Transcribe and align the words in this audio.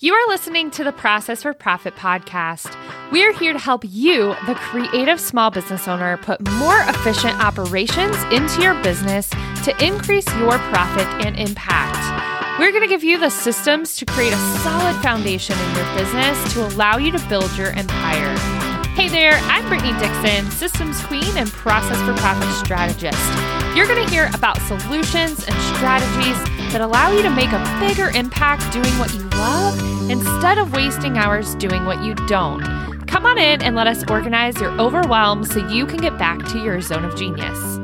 You 0.00 0.14
are 0.14 0.28
listening 0.28 0.70
to 0.72 0.84
the 0.84 0.92
Process 0.92 1.42
for 1.42 1.52
Profit 1.52 1.96
podcast. 1.96 2.72
We 3.10 3.24
are 3.24 3.32
here 3.32 3.52
to 3.52 3.58
help 3.58 3.82
you, 3.84 4.36
the 4.46 4.54
creative 4.54 5.18
small 5.18 5.50
business 5.50 5.88
owner, 5.88 6.16
put 6.18 6.40
more 6.52 6.78
efficient 6.82 7.40
operations 7.40 8.14
into 8.30 8.62
your 8.62 8.80
business 8.84 9.28
to 9.64 9.74
increase 9.84 10.32
your 10.36 10.56
profit 10.70 11.08
and 11.26 11.36
impact. 11.36 11.98
We're 12.60 12.70
going 12.70 12.84
to 12.84 12.88
give 12.88 13.02
you 13.02 13.18
the 13.18 13.28
systems 13.28 13.96
to 13.96 14.04
create 14.04 14.32
a 14.32 14.58
solid 14.62 14.94
foundation 15.02 15.58
in 15.58 15.74
your 15.74 15.96
business 15.96 16.52
to 16.52 16.64
allow 16.68 16.98
you 16.98 17.10
to 17.10 17.28
build 17.28 17.50
your 17.56 17.70
empire. 17.70 18.38
Hey 18.94 19.08
there, 19.08 19.32
I'm 19.50 19.68
Brittany 19.68 19.98
Dixon, 19.98 20.48
Systems 20.52 21.02
Queen 21.06 21.36
and 21.36 21.50
Process 21.50 22.00
for 22.02 22.14
Profit 22.20 22.48
Strategist. 22.64 23.18
You're 23.76 23.88
going 23.88 24.04
to 24.04 24.10
hear 24.12 24.30
about 24.32 24.58
solutions 24.62 25.44
and 25.44 25.56
strategies 25.74 26.38
that 26.72 26.82
allow 26.82 27.10
you 27.10 27.22
to 27.22 27.30
make 27.30 27.50
a 27.50 27.78
bigger 27.80 28.10
impact 28.10 28.72
doing 28.72 28.96
what 29.00 29.12
you 29.12 29.27
love 29.38 30.10
instead 30.10 30.58
of 30.58 30.72
wasting 30.72 31.16
hours 31.16 31.54
doing 31.54 31.84
what 31.84 32.02
you 32.02 32.14
don't. 32.26 32.62
Come 33.06 33.24
on 33.24 33.38
in 33.38 33.62
and 33.62 33.74
let 33.76 33.86
us 33.86 34.04
organize 34.10 34.60
your 34.60 34.70
overwhelm 34.80 35.44
so 35.44 35.66
you 35.68 35.86
can 35.86 35.98
get 35.98 36.18
back 36.18 36.44
to 36.46 36.58
your 36.58 36.80
zone 36.80 37.04
of 37.04 37.16
genius. 37.16 37.78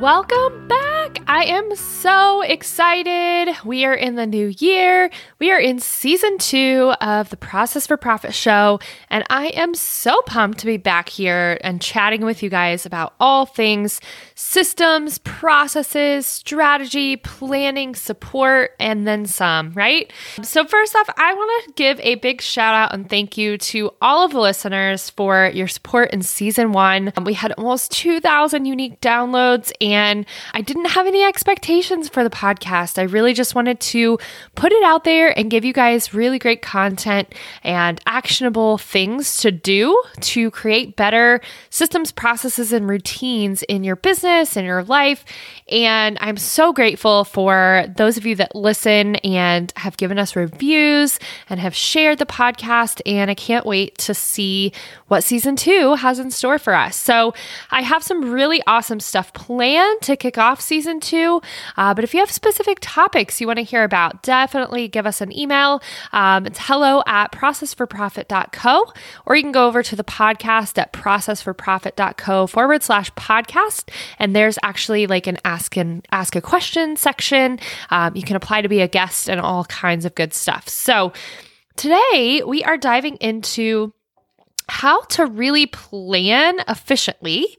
Welcome 0.00 0.68
back. 0.68 0.87
I 1.26 1.44
am 1.44 1.74
so 1.76 2.42
excited. 2.42 3.54
We 3.64 3.84
are 3.84 3.94
in 3.94 4.16
the 4.16 4.26
new 4.26 4.52
year. 4.58 5.10
We 5.38 5.50
are 5.50 5.58
in 5.58 5.78
season 5.78 6.38
two 6.38 6.92
of 7.00 7.30
the 7.30 7.36
Process 7.36 7.86
for 7.86 7.96
Profit 7.96 8.34
show, 8.34 8.80
and 9.08 9.24
I 9.30 9.48
am 9.48 9.74
so 9.74 10.20
pumped 10.22 10.58
to 10.58 10.66
be 10.66 10.76
back 10.76 11.08
here 11.08 11.58
and 11.62 11.80
chatting 11.80 12.24
with 12.24 12.42
you 12.42 12.50
guys 12.50 12.84
about 12.84 13.14
all 13.20 13.46
things 13.46 14.00
systems, 14.34 15.18
processes, 15.18 16.26
strategy, 16.26 17.16
planning, 17.16 17.94
support, 17.94 18.72
and 18.78 19.06
then 19.06 19.26
some, 19.26 19.72
right? 19.72 20.12
So, 20.42 20.64
first 20.64 20.94
off, 20.96 21.08
I 21.16 21.34
want 21.34 21.66
to 21.66 21.72
give 21.74 22.00
a 22.00 22.16
big 22.16 22.40
shout 22.40 22.74
out 22.74 22.92
and 22.92 23.08
thank 23.08 23.36
you 23.36 23.58
to 23.58 23.90
all 24.00 24.24
of 24.24 24.32
the 24.32 24.40
listeners 24.40 25.10
for 25.10 25.50
your 25.54 25.68
support 25.68 26.10
in 26.12 26.22
season 26.22 26.72
one. 26.72 27.12
We 27.22 27.34
had 27.34 27.52
almost 27.52 27.92
2,000 27.92 28.64
unique 28.64 29.00
downloads 29.00 29.72
and 29.80 30.26
I 30.54 30.60
didn't 30.60 30.86
have 30.86 30.97
any 31.06 31.22
expectations 31.22 32.08
for 32.08 32.24
the 32.24 32.30
podcast. 32.30 32.98
I 32.98 33.02
really 33.02 33.34
just 33.34 33.54
wanted 33.54 33.80
to 33.80 34.18
put 34.54 34.72
it 34.72 34.82
out 34.82 35.04
there 35.04 35.36
and 35.38 35.50
give 35.50 35.64
you 35.64 35.72
guys 35.72 36.14
really 36.14 36.38
great 36.38 36.62
content 36.62 37.34
and 37.62 38.00
actionable 38.06 38.78
things 38.78 39.36
to 39.38 39.50
do 39.50 40.02
to 40.20 40.50
create 40.50 40.96
better 40.96 41.40
systems, 41.70 42.10
processes, 42.10 42.72
and 42.72 42.88
routines 42.88 43.62
in 43.64 43.84
your 43.84 43.96
business 43.96 44.56
and 44.56 44.66
your 44.66 44.82
life. 44.84 45.24
And 45.70 46.18
I'm 46.20 46.36
so 46.36 46.72
grateful 46.72 47.24
for 47.24 47.84
those 47.96 48.16
of 48.16 48.26
you 48.26 48.34
that 48.36 48.54
listen 48.54 49.16
and 49.16 49.72
have 49.76 49.96
given 49.96 50.18
us 50.18 50.34
reviews 50.34 51.18
and 51.48 51.60
have 51.60 51.74
shared 51.74 52.18
the 52.18 52.26
podcast. 52.26 53.00
And 53.06 53.30
I 53.30 53.34
can't 53.34 53.66
wait 53.66 53.98
to 53.98 54.14
see 54.14 54.72
what 55.08 55.24
season 55.24 55.56
two 55.56 55.94
has 55.94 56.18
in 56.18 56.30
store 56.30 56.58
for 56.58 56.74
us. 56.74 56.96
So 56.96 57.34
I 57.70 57.82
have 57.82 58.02
some 58.02 58.30
really 58.30 58.62
awesome 58.66 59.00
stuff 59.00 59.32
planned 59.32 60.02
to 60.02 60.16
kick 60.16 60.38
off 60.38 60.60
season 60.60 60.87
two. 61.00 61.40
Uh, 61.76 61.94
but 61.94 62.04
if 62.04 62.14
you 62.14 62.20
have 62.20 62.30
specific 62.30 62.78
topics 62.80 63.40
you 63.40 63.46
want 63.46 63.58
to 63.58 63.62
hear 63.62 63.84
about, 63.84 64.22
definitely 64.22 64.88
give 64.88 65.06
us 65.06 65.20
an 65.20 65.36
email. 65.36 65.82
Um, 66.12 66.46
it's 66.46 66.58
hello 66.60 67.02
at 67.06 67.32
processforprofit.co, 67.32 68.92
or 69.26 69.36
you 69.36 69.42
can 69.42 69.52
go 69.52 69.66
over 69.66 69.82
to 69.82 69.94
the 69.94 70.04
podcast 70.04 70.78
at 70.78 70.92
processforprofit.co 70.92 72.46
forward 72.46 72.82
slash 72.82 73.12
podcast. 73.12 73.90
And 74.18 74.34
there's 74.34 74.58
actually 74.62 75.06
like 75.06 75.26
an 75.26 75.38
ask 75.44 75.76
and 75.76 76.06
ask 76.10 76.34
a 76.34 76.40
question 76.40 76.96
section. 76.96 77.58
Um, 77.90 78.16
you 78.16 78.22
can 78.22 78.36
apply 78.36 78.62
to 78.62 78.68
be 78.68 78.80
a 78.80 78.88
guest 78.88 79.28
and 79.28 79.40
all 79.40 79.64
kinds 79.64 80.04
of 80.04 80.14
good 80.14 80.32
stuff. 80.32 80.68
So 80.68 81.12
today 81.76 82.42
we 82.46 82.64
are 82.64 82.76
diving 82.76 83.16
into 83.16 83.92
how 84.68 85.02
to 85.02 85.26
really 85.26 85.66
plan 85.66 86.56
efficiently 86.68 87.58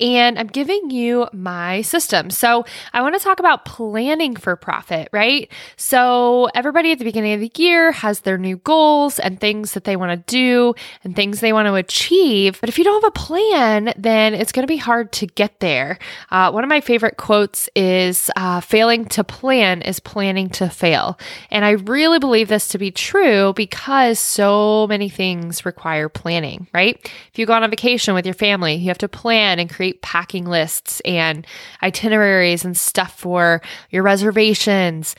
and 0.00 0.38
I'm 0.38 0.46
giving 0.46 0.90
you 0.90 1.28
my 1.32 1.82
system. 1.82 2.30
So 2.30 2.64
I 2.92 3.02
want 3.02 3.16
to 3.16 3.20
talk 3.20 3.40
about 3.40 3.64
planning 3.64 4.36
for 4.36 4.54
profit, 4.56 5.08
right? 5.12 5.50
So 5.76 6.48
everybody 6.54 6.92
at 6.92 6.98
the 6.98 7.04
beginning 7.04 7.34
of 7.34 7.40
the 7.40 7.52
year 7.56 7.92
has 7.92 8.20
their 8.20 8.38
new 8.38 8.58
goals 8.58 9.18
and 9.18 9.40
things 9.40 9.72
that 9.72 9.84
they 9.84 9.96
want 9.96 10.26
to 10.26 10.32
do 10.32 10.74
and 11.04 11.16
things 11.16 11.40
they 11.40 11.52
want 11.52 11.66
to 11.66 11.74
achieve. 11.74 12.60
But 12.60 12.68
if 12.68 12.78
you 12.78 12.84
don't 12.84 13.02
have 13.02 13.08
a 13.08 13.12
plan, 13.12 13.92
then 13.96 14.34
it's 14.34 14.52
going 14.52 14.62
to 14.62 14.72
be 14.72 14.76
hard 14.76 15.12
to 15.12 15.26
get 15.26 15.60
there. 15.60 15.98
Uh, 16.30 16.50
one 16.50 16.64
of 16.64 16.70
my 16.70 16.80
favorite 16.80 17.16
quotes 17.16 17.68
is 17.74 18.30
uh, 18.36 18.60
failing 18.60 19.04
to 19.06 19.24
plan 19.24 19.82
is 19.82 20.00
planning 20.00 20.48
to 20.50 20.68
fail. 20.68 21.18
And 21.50 21.64
I 21.64 21.70
really 21.70 22.18
believe 22.18 22.48
this 22.48 22.68
to 22.68 22.78
be 22.78 22.90
true 22.90 23.52
because 23.54 24.18
so 24.18 24.86
many 24.88 25.08
things 25.08 25.64
require 25.64 26.08
planning, 26.08 26.66
right? 26.72 26.98
If 27.32 27.38
you 27.38 27.46
go 27.46 27.54
on 27.54 27.64
a 27.64 27.68
vacation 27.68 28.14
with 28.14 28.26
your 28.26 28.34
family, 28.34 28.74
you 28.74 28.88
have 28.88 28.98
to 28.98 29.08
plan 29.08 29.58
and 29.58 29.70
create 29.70 29.87
create 29.88 30.02
packing 30.02 30.44
lists 30.44 31.00
and 31.04 31.46
itineraries 31.82 32.64
and 32.64 32.76
stuff 32.76 33.18
for 33.18 33.60
your 33.90 34.02
reservations. 34.02 35.14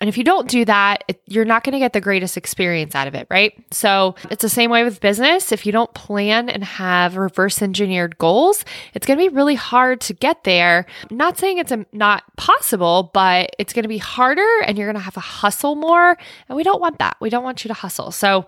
And 0.00 0.08
if 0.08 0.18
you 0.18 0.24
don't 0.24 0.48
do 0.48 0.64
that, 0.64 1.04
it, 1.08 1.22
you're 1.26 1.44
not 1.44 1.62
going 1.62 1.72
to 1.72 1.78
get 1.78 1.92
the 1.92 2.00
greatest 2.00 2.36
experience 2.36 2.94
out 2.94 3.06
of 3.06 3.14
it, 3.14 3.26
right? 3.30 3.54
So 3.70 4.16
it's 4.28 4.42
the 4.42 4.48
same 4.48 4.70
way 4.70 4.82
with 4.82 5.00
business. 5.00 5.52
If 5.52 5.64
you 5.64 5.72
don't 5.72 5.92
plan 5.94 6.48
and 6.48 6.64
have 6.64 7.16
reverse 7.16 7.62
engineered 7.62 8.18
goals, 8.18 8.64
it's 8.92 9.06
going 9.06 9.18
to 9.18 9.28
be 9.30 9.34
really 9.34 9.54
hard 9.54 10.00
to 10.02 10.12
get 10.12 10.44
there. 10.44 10.84
I'm 11.10 11.16
not 11.16 11.38
saying 11.38 11.58
it's 11.58 11.72
a, 11.72 11.86
not 11.92 12.24
possible, 12.36 13.10
but 13.14 13.54
it's 13.58 13.72
going 13.72 13.84
to 13.84 13.88
be 13.88 13.98
harder 13.98 14.60
and 14.66 14.76
you're 14.76 14.88
going 14.88 14.96
to 14.96 15.00
have 15.00 15.14
to 15.14 15.20
hustle 15.20 15.76
more. 15.76 16.18
And 16.48 16.56
we 16.56 16.64
don't 16.64 16.80
want 16.80 16.98
that. 16.98 17.16
We 17.20 17.30
don't 17.30 17.44
want 17.44 17.64
you 17.64 17.68
to 17.68 17.74
hustle. 17.74 18.10
So 18.10 18.46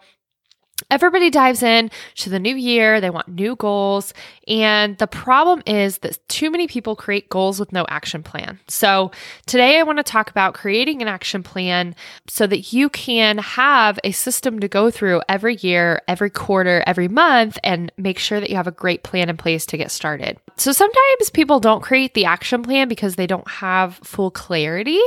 Everybody 0.91 1.31
dives 1.31 1.63
in 1.63 1.91
to 2.17 2.31
the 2.31 2.39
new 2.39 2.55
year. 2.55 3.01
They 3.01 3.11
want 3.11 3.29
new 3.29 3.57
goals. 3.57 4.13
And 4.47 4.97
the 4.99 5.07
problem 5.07 5.63
is 5.67 5.99
that 5.99 6.19
too 6.29 6.51
many 6.51 6.67
people 6.67 6.95
create 6.95 7.29
goals 7.29 7.59
with 7.59 7.73
no 7.73 7.87
action 7.89 8.23
plan. 8.23 8.61
So, 8.69 9.11
today 9.47 9.79
I 9.79 9.83
want 9.83 9.99
to 9.99 10.05
talk 10.05 10.31
about 10.31 10.55
creating 10.55 11.03
an 11.03 11.09
action 11.09 11.43
plan 11.43 11.97
so 12.29 12.47
that 12.47 12.73
you 12.73 12.89
can 12.91 13.39
have 13.39 13.99
a 14.05 14.13
system 14.13 14.61
to 14.61 14.69
go 14.69 14.91
through 14.91 15.23
every 15.29 15.57
year, 15.57 16.03
every 16.07 16.31
quarter, 16.31 16.85
every 16.87 17.09
month, 17.09 17.59
and 17.65 17.91
make 17.97 18.19
sure 18.19 18.39
that 18.39 18.51
you 18.51 18.57
have 18.57 18.67
a 18.67 18.73
great 18.73 19.03
plan 19.03 19.29
in 19.31 19.37
place 19.37 19.67
to 19.67 19.77
get 19.77 19.91
started. 19.91 20.39
So, 20.57 20.73
sometimes 20.73 21.31
people 21.33 21.59
don't 21.59 21.83
create 21.83 22.15
the 22.15 22.27
action 22.27 22.63
plan 22.63 22.87
because 22.89 23.17
they 23.17 23.27
don't 23.27 23.49
have 23.49 23.95
full 24.05 24.31
clarity. 24.31 25.01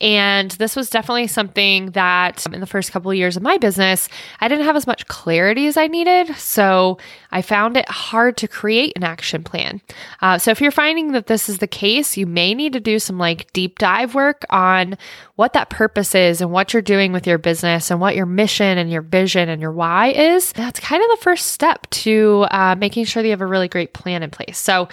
And 0.00 0.50
this 0.52 0.76
was 0.76 0.90
definitely 0.90 1.26
something 1.26 1.90
that 1.92 2.46
um, 2.46 2.54
in 2.54 2.60
the 2.60 2.66
first 2.66 2.92
couple 2.92 3.10
of 3.10 3.16
years 3.16 3.36
of 3.36 3.42
my 3.42 3.58
business, 3.58 4.08
I 4.40 4.48
didn't 4.48 4.64
have 4.64 4.76
as 4.76 4.86
much 4.86 5.06
clarity 5.06 5.66
as 5.66 5.76
I 5.76 5.86
needed. 5.86 6.34
So 6.36 6.98
I 7.30 7.42
found 7.42 7.76
it 7.76 7.88
hard 7.88 8.36
to 8.38 8.48
create 8.48 8.92
an 8.96 9.04
action 9.04 9.42
plan. 9.42 9.80
Uh, 10.20 10.38
so 10.38 10.50
if 10.50 10.60
you're 10.60 10.70
finding 10.70 11.12
that 11.12 11.26
this 11.26 11.48
is 11.48 11.58
the 11.58 11.66
case, 11.66 12.16
you 12.16 12.26
may 12.26 12.54
need 12.54 12.72
to 12.72 12.80
do 12.80 12.98
some 12.98 13.18
like 13.18 13.52
deep 13.52 13.78
dive 13.78 14.14
work 14.14 14.44
on 14.50 14.96
what 15.36 15.52
that 15.52 15.70
purpose 15.70 16.14
is 16.14 16.40
and 16.40 16.50
what 16.50 16.72
you're 16.72 16.82
doing 16.82 17.12
with 17.12 17.26
your 17.26 17.38
business 17.38 17.90
and 17.90 18.00
what 18.00 18.14
your 18.14 18.26
mission 18.26 18.78
and 18.78 18.90
your 18.90 19.02
vision 19.02 19.48
and 19.48 19.60
your 19.60 19.72
why 19.72 20.08
is. 20.08 20.52
That's 20.52 20.80
kind 20.80 21.02
of 21.02 21.08
the 21.10 21.22
first 21.22 21.46
step 21.46 21.88
to 21.90 22.46
uh, 22.50 22.76
making 22.78 23.04
sure 23.06 23.22
that 23.22 23.26
you 23.26 23.32
have 23.32 23.40
a 23.40 23.46
really 23.46 23.68
great 23.68 23.94
plan 23.94 24.22
in 24.22 24.30
place. 24.30 24.58
So 24.58 24.88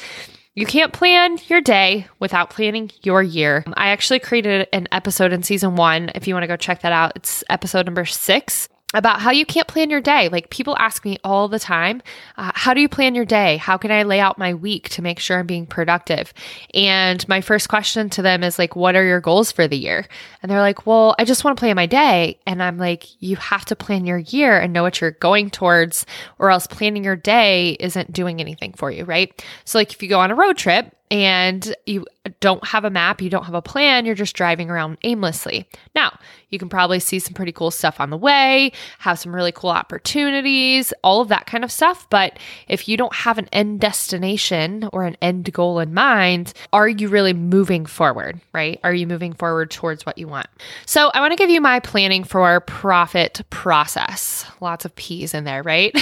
you 0.53 0.65
can't 0.65 0.91
plan 0.91 1.37
your 1.47 1.61
day 1.61 2.07
without 2.19 2.49
planning 2.49 2.91
your 3.03 3.23
year. 3.23 3.63
I 3.75 3.89
actually 3.89 4.19
created 4.19 4.67
an 4.73 4.87
episode 4.91 5.31
in 5.31 5.43
season 5.43 5.75
one. 5.75 6.11
If 6.13 6.27
you 6.27 6.33
want 6.33 6.43
to 6.43 6.47
go 6.47 6.57
check 6.57 6.81
that 6.81 6.91
out, 6.91 7.13
it's 7.15 7.43
episode 7.49 7.85
number 7.85 8.05
six 8.05 8.67
about 8.93 9.21
how 9.21 9.31
you 9.31 9.45
can't 9.45 9.67
plan 9.67 9.89
your 9.89 10.01
day. 10.01 10.29
Like 10.29 10.49
people 10.49 10.75
ask 10.77 11.05
me 11.05 11.17
all 11.23 11.47
the 11.47 11.59
time, 11.59 12.01
uh, 12.37 12.51
how 12.53 12.73
do 12.73 12.81
you 12.81 12.89
plan 12.89 13.15
your 13.15 13.25
day? 13.25 13.57
How 13.57 13.77
can 13.77 13.91
I 13.91 14.03
lay 14.03 14.19
out 14.19 14.37
my 14.37 14.53
week 14.53 14.89
to 14.89 15.01
make 15.01 15.19
sure 15.19 15.39
I'm 15.39 15.47
being 15.47 15.65
productive? 15.65 16.33
And 16.73 17.27
my 17.27 17.41
first 17.41 17.69
question 17.69 18.09
to 18.11 18.21
them 18.21 18.43
is 18.43 18.59
like, 18.59 18.75
what 18.75 18.95
are 18.95 19.03
your 19.03 19.21
goals 19.21 19.51
for 19.51 19.67
the 19.67 19.77
year? 19.77 20.07
And 20.41 20.51
they're 20.51 20.59
like, 20.59 20.85
well, 20.85 21.15
I 21.17 21.25
just 21.25 21.43
want 21.43 21.57
to 21.57 21.61
plan 21.61 21.75
my 21.75 21.85
day. 21.85 22.39
And 22.45 22.61
I'm 22.61 22.77
like, 22.77 23.05
you 23.21 23.35
have 23.37 23.65
to 23.65 23.75
plan 23.75 24.05
your 24.05 24.19
year 24.19 24.59
and 24.59 24.73
know 24.73 24.83
what 24.83 24.99
you're 24.99 25.11
going 25.11 25.49
towards, 25.49 26.05
or 26.39 26.51
else 26.51 26.67
planning 26.67 27.03
your 27.03 27.15
day 27.15 27.77
isn't 27.79 28.11
doing 28.11 28.39
anything 28.39 28.73
for 28.73 28.91
you, 28.91 29.05
right? 29.05 29.43
So 29.65 29.77
like 29.77 29.93
if 29.93 30.03
you 30.03 30.09
go 30.09 30.19
on 30.19 30.31
a 30.31 30.35
road 30.35 30.57
trip, 30.57 30.95
and 31.11 31.75
you 31.85 32.05
don't 32.39 32.65
have 32.65 32.85
a 32.85 32.89
map, 32.89 33.21
you 33.21 33.29
don't 33.29 33.43
have 33.43 33.53
a 33.53 33.61
plan, 33.61 34.05
you're 34.05 34.15
just 34.15 34.33
driving 34.33 34.69
around 34.69 34.97
aimlessly. 35.03 35.67
Now, 35.93 36.17
you 36.51 36.59
can 36.59 36.69
probably 36.69 36.99
see 36.99 37.19
some 37.19 37.33
pretty 37.33 37.51
cool 37.51 37.71
stuff 37.71 37.99
on 37.99 38.09
the 38.09 38.17
way, 38.17 38.71
have 38.99 39.17
some 39.17 39.33
really 39.33 39.51
cool 39.51 39.69
opportunities, 39.69 40.93
all 41.03 41.21
of 41.21 41.29
that 41.29 41.45
kind 41.45 41.63
of 41.63 41.71
stuff. 41.71 42.07
But 42.09 42.37
if 42.67 42.87
you 42.87 42.97
don't 42.97 43.13
have 43.13 43.37
an 43.37 43.47
end 43.51 43.79
destination 43.79 44.89
or 44.93 45.03
an 45.03 45.17
end 45.21 45.51
goal 45.53 45.79
in 45.79 45.93
mind, 45.93 46.53
are 46.73 46.87
you 46.87 47.07
really 47.07 47.33
moving 47.33 47.85
forward, 47.85 48.39
right? 48.53 48.79
Are 48.83 48.93
you 48.93 49.07
moving 49.07 49.33
forward 49.33 49.71
towards 49.71 50.05
what 50.05 50.17
you 50.17 50.27
want? 50.27 50.47
So, 50.85 51.09
I 51.13 51.21
want 51.21 51.31
to 51.31 51.37
give 51.37 51.49
you 51.49 51.61
my 51.61 51.79
planning 51.79 52.23
for 52.23 52.59
profit 52.61 53.41
process. 53.49 54.45
Lots 54.59 54.85
of 54.85 54.95
P's 54.95 55.33
in 55.33 55.45
there, 55.45 55.63
right? 55.63 55.97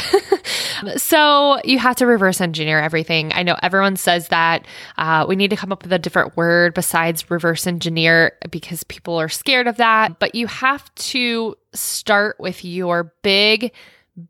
so, 0.97 1.59
you 1.63 1.77
have 1.77 1.95
to 1.97 2.07
reverse 2.07 2.41
engineer 2.41 2.79
everything. 2.79 3.31
I 3.33 3.43
know 3.43 3.55
everyone 3.61 3.95
says 3.95 4.29
that 4.29 4.65
uh, 4.97 5.25
we 5.27 5.35
need 5.35 5.49
to 5.51 5.55
come 5.55 5.71
up 5.71 5.83
with 5.83 5.93
a 5.93 5.99
different 5.99 6.35
word 6.35 6.73
besides 6.73 7.29
reverse 7.29 7.67
engineer 7.67 8.33
because 8.49 8.83
people 8.85 9.19
are 9.19 9.29
scared 9.29 9.67
of 9.67 9.77
that. 9.77 10.19
But 10.19 10.35
you 10.35 10.38
have 10.47 10.94
to 10.95 11.56
start 11.74 12.39
with 12.39 12.63
your 12.65 13.13
big, 13.21 13.71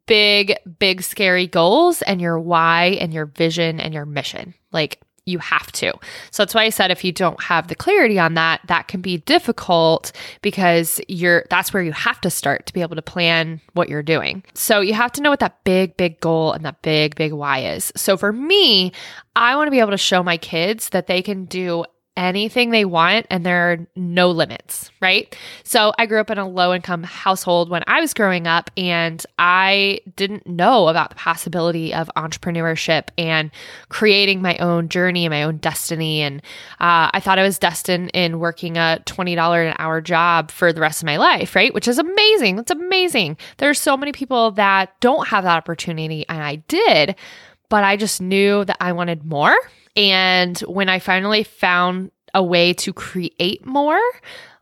big, 0.05 0.55
big, 0.79 1.01
scary 1.01 1.47
goals 1.47 2.01
and 2.03 2.21
your 2.21 2.39
why 2.39 2.97
and 2.99 3.13
your 3.13 3.25
vision 3.25 3.79
and 3.79 3.93
your 3.93 4.05
mission. 4.05 4.53
Like, 4.71 4.99
you 5.29 5.39
have 5.39 5.71
to. 5.71 5.93
So 6.31 6.43
that's 6.43 6.53
why 6.53 6.63
I 6.63 6.69
said 6.69 6.91
if 6.91 7.03
you 7.03 7.11
don't 7.11 7.41
have 7.41 7.67
the 7.67 7.75
clarity 7.75 8.19
on 8.19 8.33
that, 8.33 8.61
that 8.67 8.87
can 8.87 9.01
be 9.01 9.17
difficult 9.17 10.11
because 10.41 10.99
you're 11.07 11.45
that's 11.49 11.73
where 11.73 11.83
you 11.83 11.91
have 11.91 12.19
to 12.21 12.29
start 12.29 12.65
to 12.65 12.73
be 12.73 12.81
able 12.81 12.95
to 12.95 13.01
plan 13.01 13.61
what 13.73 13.89
you're 13.89 14.03
doing. 14.03 14.43
So 14.55 14.81
you 14.81 14.93
have 14.93 15.11
to 15.13 15.21
know 15.21 15.29
what 15.29 15.39
that 15.39 15.63
big 15.63 15.95
big 15.95 16.19
goal 16.19 16.51
and 16.51 16.65
that 16.65 16.81
big 16.81 17.15
big 17.15 17.31
why 17.31 17.59
is. 17.59 17.91
So 17.95 18.17
for 18.17 18.33
me, 18.33 18.91
I 19.35 19.55
want 19.55 19.67
to 19.67 19.71
be 19.71 19.79
able 19.79 19.91
to 19.91 19.97
show 19.97 20.23
my 20.23 20.37
kids 20.37 20.89
that 20.89 21.07
they 21.07 21.21
can 21.21 21.45
do 21.45 21.85
anything 22.19 22.69
they 22.69 22.83
want 22.83 23.25
and 23.29 23.45
there 23.45 23.71
are 23.71 23.87
no 23.95 24.29
limits, 24.29 24.91
right? 25.01 25.35
So 25.63 25.93
I 25.97 26.05
grew 26.05 26.19
up 26.19 26.29
in 26.29 26.37
a 26.37 26.47
low 26.47 26.73
income 26.73 27.03
household 27.03 27.69
when 27.69 27.81
I 27.87 28.01
was 28.01 28.13
growing 28.13 28.45
up 28.45 28.69
and 28.75 29.25
I 29.39 30.01
didn't 30.17 30.45
know 30.45 30.89
about 30.89 31.11
the 31.11 31.15
possibility 31.15 31.93
of 31.93 32.11
entrepreneurship 32.17 33.07
and 33.17 33.51
creating 33.87 34.41
my 34.41 34.57
own 34.57 34.89
journey 34.89 35.25
and 35.25 35.31
my 35.31 35.43
own 35.43 35.57
destiny. 35.57 36.21
And 36.21 36.41
uh, 36.81 37.09
I 37.13 37.21
thought 37.21 37.39
I 37.39 37.43
was 37.43 37.57
destined 37.57 38.11
in 38.13 38.39
working 38.39 38.77
a 38.77 39.01
$20 39.05 39.69
an 39.69 39.75
hour 39.79 40.01
job 40.01 40.51
for 40.51 40.73
the 40.73 40.81
rest 40.81 41.01
of 41.01 41.05
my 41.05 41.15
life, 41.15 41.55
right? 41.55 41.73
Which 41.73 41.87
is 41.87 41.97
amazing. 41.97 42.57
That's 42.57 42.71
amazing. 42.71 43.37
There 43.57 43.69
are 43.69 43.73
so 43.73 43.95
many 43.95 44.11
people 44.11 44.51
that 44.51 44.99
don't 44.99 45.29
have 45.29 45.45
that 45.45 45.55
opportunity 45.55 46.25
and 46.27 46.43
I 46.43 46.57
did, 46.67 47.15
but 47.69 47.83
I 47.83 47.95
just 47.97 48.21
knew 48.21 48.65
that 48.65 48.77
I 48.79 48.91
wanted 48.91 49.23
more. 49.23 49.55
And 49.95 50.57
when 50.59 50.89
I 50.89 50.99
finally 50.99 51.43
found 51.43 52.11
a 52.33 52.43
way 52.43 52.73
to 52.73 52.93
create 52.93 53.65
more, 53.65 53.99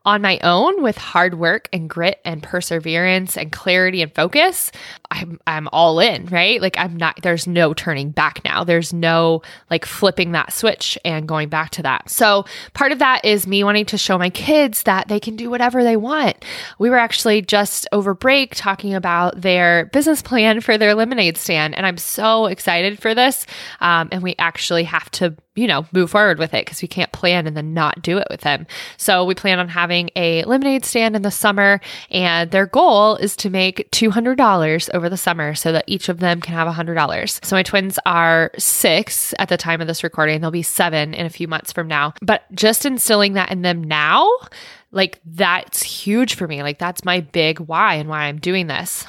on 0.08 0.22
my 0.22 0.40
own 0.42 0.82
with 0.82 0.98
hard 0.98 1.34
work 1.34 1.68
and 1.74 1.90
grit 1.90 2.22
and 2.24 2.42
perseverance 2.42 3.38
and 3.38 3.52
clarity 3.52 4.02
and 4.02 4.16
focus, 4.16 4.72
I'm 5.12 5.38
I'm 5.46 5.68
all 5.74 6.00
in, 6.00 6.28
right? 6.28 6.62
Like 6.62 6.78
I'm 6.80 6.96
not 6.96 7.20
there's 7.24 7.46
no 7.46 7.74
turning 7.74 8.12
back 8.12 8.42
now. 8.46 8.64
There's 8.64 8.94
no 8.94 9.42
like 9.70 9.86
flipping 9.86 10.32
that 10.32 10.54
switch 10.54 10.98
and 11.04 11.28
going 11.28 11.50
back 11.50 11.72
to 11.72 11.84
that. 11.84 12.10
So, 12.10 12.46
part 12.74 12.94
of 12.94 13.00
that 13.00 13.26
is 13.26 13.48
me 13.48 13.66
wanting 13.66 13.86
to 13.88 13.98
show 13.98 14.18
my 14.18 14.30
kids 14.30 14.84
that 14.84 15.10
they 15.10 15.20
can 15.20 15.36
do 15.36 15.50
whatever 15.50 15.84
they 15.84 15.98
want. 15.98 16.46
We 16.80 16.90
were 16.90 16.98
actually 16.98 17.42
just 17.42 17.86
over 17.92 18.14
break 18.14 18.56
talking 18.56 18.96
about 18.96 19.42
their 19.42 19.88
business 19.88 20.22
plan 20.22 20.62
for 20.62 20.78
their 20.78 20.96
lemonade 20.96 21.36
stand 21.36 21.76
and 21.76 21.86
I'm 21.86 21.98
so 21.98 22.46
excited 22.46 22.98
for 22.98 23.14
this. 23.14 23.46
Um, 23.82 24.08
and 24.14 24.24
we 24.24 24.36
actually 24.40 24.86
have 24.86 25.12
to 25.12 25.36
you 25.58 25.68
know, 25.68 25.86
move 25.92 26.12
forward 26.12 26.38
with 26.38 26.54
it 26.54 26.66
because 26.66 26.82
we 26.82 26.88
can't 26.88 27.12
plan 27.12 27.48
and 27.48 27.58
then 27.58 27.74
not 27.74 28.02
do 28.02 28.18
it 28.18 28.28
with 28.30 28.42
them. 28.42 28.68
So 28.98 29.26
we 29.26 29.34
plan 29.36 29.60
on 29.60 29.68
having 29.68 30.12
a 30.16 30.44
lemonade 30.44 30.86
stand 30.86 31.16
in 31.16 31.24
the 31.24 31.32
summer, 31.32 31.82
and 32.12 32.52
their 32.52 32.68
goal 32.68 33.16
is 33.16 33.36
to 33.38 33.50
make 33.50 33.90
$200 33.92 34.90
over 34.94 35.10
the 35.10 35.18
summer 35.18 35.56
so 35.56 35.72
that 35.72 35.86
each 35.88 36.10
of 36.10 36.20
them 36.20 36.40
can 36.42 36.54
have 36.54 36.74
$100. 36.74 37.44
So 37.44 37.56
my 37.56 37.64
twins 37.64 37.98
are 38.06 38.52
six 38.58 39.34
at 39.40 39.50
the 39.50 39.58
time 39.58 39.82
of 39.82 39.88
this 39.88 40.04
recording. 40.04 40.40
They'll 40.40 40.52
be 40.52 40.62
seven 40.62 41.14
in 41.16 41.26
a 41.26 41.32
few 41.32 41.48
months 41.48 41.74
from 41.74 41.88
now. 41.88 42.14
But 42.22 42.44
just 42.54 42.86
instilling 42.86 43.34
that 43.34 43.52
in 43.52 43.64
them 43.64 43.84
now, 43.84 44.30
like 44.92 45.20
that's 45.26 45.82
huge 45.82 46.36
for 46.36 46.48
me. 46.48 46.62
Like 46.62 46.78
that's 46.78 47.04
my 47.04 47.22
big 47.22 47.60
why 47.60 47.96
and 47.96 48.08
why 48.08 48.24
I'm 48.24 48.40
doing 48.40 48.68
this. 48.68 49.06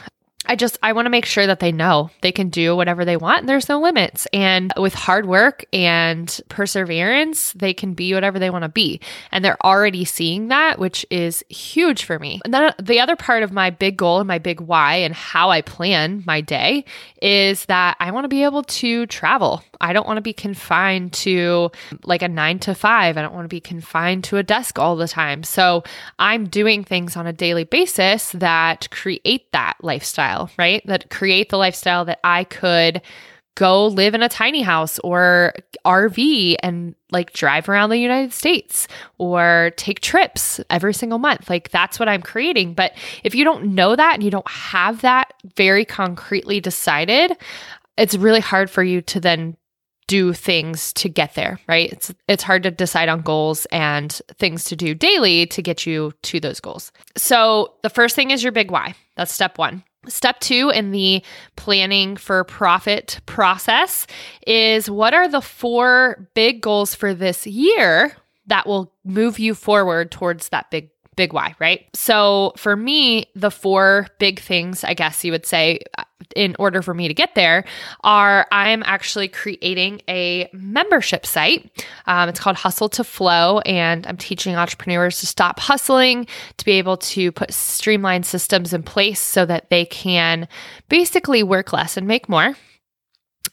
I 0.48 0.56
just 0.56 0.78
I 0.82 0.92
want 0.92 1.06
to 1.06 1.10
make 1.10 1.26
sure 1.26 1.46
that 1.46 1.60
they 1.60 1.72
know 1.72 2.10
they 2.22 2.32
can 2.32 2.48
do 2.48 2.74
whatever 2.74 3.04
they 3.04 3.16
want 3.16 3.40
and 3.40 3.48
there's 3.48 3.68
no 3.68 3.80
limits. 3.80 4.26
And 4.32 4.72
with 4.76 4.94
hard 4.94 5.26
work 5.26 5.66
and 5.72 6.40
perseverance, 6.48 7.52
they 7.52 7.74
can 7.74 7.92
be 7.92 8.14
whatever 8.14 8.38
they 8.38 8.48
want 8.48 8.62
to 8.62 8.70
be. 8.70 9.00
And 9.30 9.44
they're 9.44 9.62
already 9.64 10.04
seeing 10.06 10.48
that, 10.48 10.78
which 10.78 11.04
is 11.10 11.44
huge 11.50 12.04
for 12.04 12.18
me. 12.18 12.40
And 12.44 12.54
then 12.54 12.62
uh, 12.64 12.72
the 12.80 12.98
other 12.98 13.14
part 13.14 13.42
of 13.42 13.52
my 13.52 13.68
big 13.68 13.98
goal 13.98 14.20
and 14.20 14.26
my 14.26 14.38
big 14.38 14.60
why 14.60 14.96
and 14.96 15.14
how 15.14 15.50
I 15.50 15.60
plan 15.60 16.22
my 16.26 16.40
day 16.40 16.86
is 17.20 17.66
that 17.66 17.96
I 18.00 18.10
want 18.10 18.24
to 18.24 18.28
be 18.28 18.44
able 18.44 18.62
to 18.62 19.06
travel. 19.06 19.62
I 19.80 19.92
don't 19.92 20.06
want 20.06 20.16
to 20.16 20.22
be 20.22 20.32
confined 20.32 21.12
to 21.14 21.70
like 22.04 22.22
a 22.22 22.28
9 22.28 22.58
to 22.60 22.74
5. 22.74 23.16
I 23.16 23.22
don't 23.22 23.34
want 23.34 23.44
to 23.44 23.48
be 23.48 23.60
confined 23.60 24.24
to 24.24 24.38
a 24.38 24.42
desk 24.42 24.78
all 24.78 24.96
the 24.96 25.08
time. 25.08 25.42
So, 25.42 25.84
I'm 26.18 26.48
doing 26.48 26.84
things 26.84 27.16
on 27.16 27.26
a 27.26 27.32
daily 27.32 27.64
basis 27.64 28.32
that 28.32 28.88
create 28.90 29.52
that 29.52 29.76
lifestyle 29.82 30.37
lifestyle, 30.38 30.50
right? 30.58 30.86
That 30.86 31.10
create 31.10 31.48
the 31.48 31.58
lifestyle 31.58 32.04
that 32.06 32.20
I 32.24 32.44
could 32.44 33.02
go 33.54 33.88
live 33.88 34.14
in 34.14 34.22
a 34.22 34.28
tiny 34.28 34.62
house 34.62 35.00
or 35.00 35.52
RV 35.84 36.56
and 36.62 36.94
like 37.10 37.32
drive 37.32 37.68
around 37.68 37.90
the 37.90 37.98
United 37.98 38.32
States 38.32 38.86
or 39.18 39.72
take 39.76 40.00
trips 40.00 40.60
every 40.70 40.94
single 40.94 41.18
month. 41.18 41.50
Like 41.50 41.70
that's 41.70 41.98
what 41.98 42.08
I'm 42.08 42.22
creating. 42.22 42.74
But 42.74 42.92
if 43.24 43.34
you 43.34 43.44
don't 43.44 43.74
know 43.74 43.96
that 43.96 44.14
and 44.14 44.22
you 44.22 44.30
don't 44.30 44.48
have 44.48 45.00
that 45.00 45.32
very 45.56 45.84
concretely 45.84 46.60
decided, 46.60 47.32
it's 47.96 48.16
really 48.16 48.40
hard 48.40 48.70
for 48.70 48.84
you 48.84 49.02
to 49.02 49.18
then 49.18 49.56
do 50.06 50.32
things 50.32 50.92
to 50.94 51.08
get 51.08 51.34
there, 51.34 51.60
right? 51.68 51.92
It's 51.92 52.14
it's 52.28 52.42
hard 52.42 52.62
to 52.62 52.70
decide 52.70 53.08
on 53.08 53.20
goals 53.20 53.66
and 53.66 54.10
things 54.38 54.64
to 54.64 54.76
do 54.76 54.94
daily 54.94 55.46
to 55.46 55.62
get 55.62 55.84
you 55.86 56.12
to 56.22 56.40
those 56.40 56.60
goals. 56.60 56.92
So, 57.16 57.74
the 57.82 57.90
first 57.90 58.16
thing 58.16 58.30
is 58.30 58.42
your 58.42 58.52
big 58.52 58.70
why. 58.70 58.94
That's 59.16 59.32
step 59.32 59.58
1. 59.58 59.84
Step 60.08 60.40
two 60.40 60.70
in 60.70 60.90
the 60.90 61.22
planning 61.56 62.16
for 62.16 62.44
profit 62.44 63.20
process 63.26 64.06
is 64.46 64.90
what 64.90 65.14
are 65.14 65.28
the 65.28 65.40
four 65.40 66.28
big 66.34 66.60
goals 66.60 66.94
for 66.94 67.14
this 67.14 67.46
year 67.46 68.16
that 68.46 68.66
will 68.66 68.92
move 69.04 69.38
you 69.38 69.54
forward 69.54 70.10
towards 70.10 70.48
that 70.48 70.70
big 70.70 70.90
big 71.18 71.32
why, 71.32 71.54
right? 71.58 71.84
So 71.94 72.52
for 72.56 72.76
me, 72.76 73.26
the 73.34 73.50
four 73.50 74.06
big 74.20 74.38
things, 74.38 74.84
I 74.84 74.94
guess 74.94 75.24
you 75.24 75.32
would 75.32 75.46
say, 75.46 75.80
in 76.34 76.56
order 76.58 76.82
for 76.82 76.94
me 76.94 77.08
to 77.08 77.14
get 77.14 77.34
there, 77.34 77.64
are 78.02 78.46
I'm 78.50 78.82
actually 78.84 79.28
creating 79.28 80.02
a 80.08 80.48
membership 80.52 81.24
site. 81.24 81.84
Um, 82.06 82.28
it's 82.28 82.40
called 82.40 82.56
Hustle 82.56 82.88
to 82.90 83.04
Flow, 83.04 83.60
and 83.60 84.06
I'm 84.06 84.16
teaching 84.16 84.56
entrepreneurs 84.56 85.20
to 85.20 85.26
stop 85.26 85.60
hustling, 85.60 86.26
to 86.56 86.64
be 86.64 86.72
able 86.72 86.96
to 86.98 87.32
put 87.32 87.52
streamlined 87.52 88.26
systems 88.26 88.72
in 88.72 88.82
place 88.82 89.20
so 89.20 89.46
that 89.46 89.70
they 89.70 89.84
can 89.84 90.48
basically 90.88 91.42
work 91.42 91.72
less 91.72 91.96
and 91.96 92.06
make 92.06 92.28
more. 92.28 92.54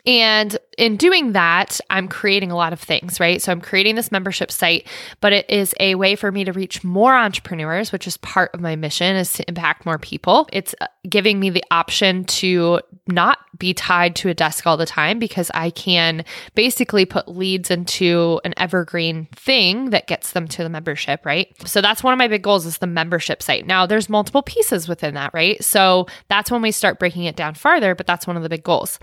And 0.05 0.57
in 0.77 0.97
doing 0.97 1.31
that, 1.31 1.79
I'm 1.89 2.07
creating 2.07 2.51
a 2.51 2.55
lot 2.55 2.73
of 2.73 2.79
things, 2.79 3.19
right? 3.19 3.41
So 3.41 3.51
I'm 3.51 3.61
creating 3.61 3.95
this 3.95 4.11
membership 4.11 4.51
site, 4.51 4.87
but 5.21 5.33
it 5.33 5.49
is 5.49 5.73
a 5.79 5.95
way 5.95 6.15
for 6.15 6.31
me 6.31 6.43
to 6.43 6.51
reach 6.51 6.83
more 6.83 7.15
entrepreneurs, 7.15 7.91
which 7.91 8.07
is 8.07 8.17
part 8.17 8.53
of 8.53 8.59
my 8.59 8.75
mission 8.75 9.15
is 9.15 9.33
to 9.33 9.47
impact 9.47 9.85
more 9.85 9.97
people. 9.97 10.47
It's 10.51 10.75
uh, 10.81 10.87
giving 11.09 11.39
me 11.39 11.49
the 11.49 11.63
option 11.71 12.25
to 12.25 12.81
not 13.07 13.39
be 13.57 13.73
tied 13.73 14.15
to 14.17 14.29
a 14.29 14.33
desk 14.33 14.67
all 14.67 14.77
the 14.77 14.85
time 14.85 15.19
because 15.19 15.49
I 15.53 15.69
can 15.69 16.25
basically 16.55 17.05
put 17.05 17.27
leads 17.27 17.71
into 17.71 18.41
an 18.43 18.53
evergreen 18.57 19.27
thing 19.35 19.91
that 19.91 20.07
gets 20.07 20.31
them 20.31 20.47
to 20.49 20.63
the 20.63 20.69
membership, 20.69 21.25
right? 21.25 21.47
So 21.67 21.81
that's 21.81 22.03
one 22.03 22.13
of 22.13 22.17
my 22.17 22.27
big 22.27 22.41
goals 22.41 22.65
is 22.65 22.79
the 22.79 22.87
membership 22.87 23.41
site. 23.41 23.65
Now 23.65 23.85
there's 23.85 24.09
multiple 24.09 24.41
pieces 24.41 24.87
within 24.87 25.13
that, 25.13 25.33
right? 25.33 25.63
So 25.63 26.07
that's 26.27 26.51
when 26.51 26.61
we 26.61 26.71
start 26.71 26.99
breaking 26.99 27.23
it 27.23 27.35
down 27.35 27.53
farther, 27.53 27.95
but 27.95 28.07
that's 28.07 28.27
one 28.27 28.35
of 28.35 28.43
the 28.43 28.49
big 28.49 28.63
goals. 28.63 28.99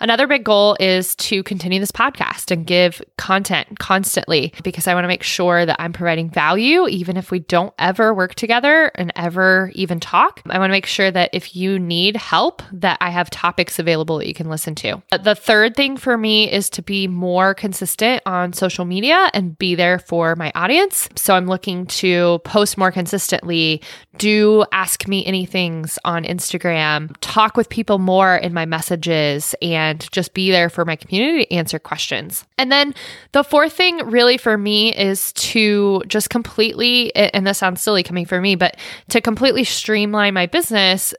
Another 0.00 0.26
big 0.26 0.41
goal 0.42 0.76
is 0.80 1.14
to 1.16 1.42
continue 1.42 1.80
this 1.80 1.92
podcast 1.92 2.50
and 2.50 2.66
give 2.66 3.02
content 3.16 3.78
constantly 3.78 4.52
because 4.62 4.86
I 4.86 4.94
want 4.94 5.04
to 5.04 5.08
make 5.08 5.22
sure 5.22 5.64
that 5.64 5.76
I'm 5.78 5.92
providing 5.92 6.30
value, 6.30 6.86
even 6.88 7.16
if 7.16 7.30
we 7.30 7.40
don't 7.40 7.72
ever 7.78 8.12
work 8.12 8.34
together 8.34 8.92
and 8.94 9.12
ever 9.16 9.70
even 9.74 10.00
talk. 10.00 10.42
I 10.46 10.58
want 10.58 10.70
to 10.70 10.72
make 10.72 10.86
sure 10.86 11.10
that 11.10 11.30
if 11.32 11.56
you 11.56 11.78
need 11.78 12.16
help, 12.16 12.62
that 12.72 12.98
I 13.00 13.10
have 13.10 13.30
topics 13.30 13.78
available 13.78 14.18
that 14.18 14.28
you 14.28 14.34
can 14.34 14.48
listen 14.48 14.74
to. 14.76 15.02
The 15.22 15.34
third 15.34 15.76
thing 15.76 15.96
for 15.96 16.18
me 16.18 16.50
is 16.50 16.68
to 16.70 16.82
be 16.82 17.08
more 17.08 17.54
consistent 17.54 18.22
on 18.26 18.52
social 18.52 18.84
media 18.84 19.30
and 19.34 19.56
be 19.56 19.74
there 19.74 19.98
for 19.98 20.36
my 20.36 20.52
audience. 20.54 21.08
So 21.16 21.34
I'm 21.34 21.46
looking 21.46 21.86
to 21.86 22.40
post 22.44 22.76
more 22.76 22.90
consistently, 22.90 23.82
do 24.18 24.64
ask 24.72 25.06
me 25.06 25.24
anythings 25.24 25.98
on 26.04 26.24
Instagram, 26.24 27.14
talk 27.20 27.56
with 27.56 27.68
people 27.68 27.98
more 27.98 28.36
in 28.36 28.52
my 28.52 28.66
messages, 28.66 29.54
and 29.62 30.10
just 30.12 30.31
be 30.34 30.50
there 30.50 30.70
for 30.70 30.84
my 30.84 30.96
community 30.96 31.44
to 31.44 31.52
answer 31.52 31.78
questions. 31.78 32.44
And 32.58 32.70
then 32.70 32.94
the 33.32 33.44
fourth 33.44 33.72
thing, 33.72 33.98
really, 34.08 34.36
for 34.36 34.56
me, 34.56 34.94
is 34.94 35.32
to 35.34 36.02
just 36.06 36.30
completely, 36.30 37.14
and 37.16 37.46
this 37.46 37.58
sounds 37.58 37.80
silly 37.82 38.02
coming 38.02 38.26
from 38.26 38.42
me, 38.42 38.54
but 38.54 38.76
to 39.10 39.20
completely 39.20 39.64
streamline 39.64 40.34
my 40.34 40.46
business 40.46 41.14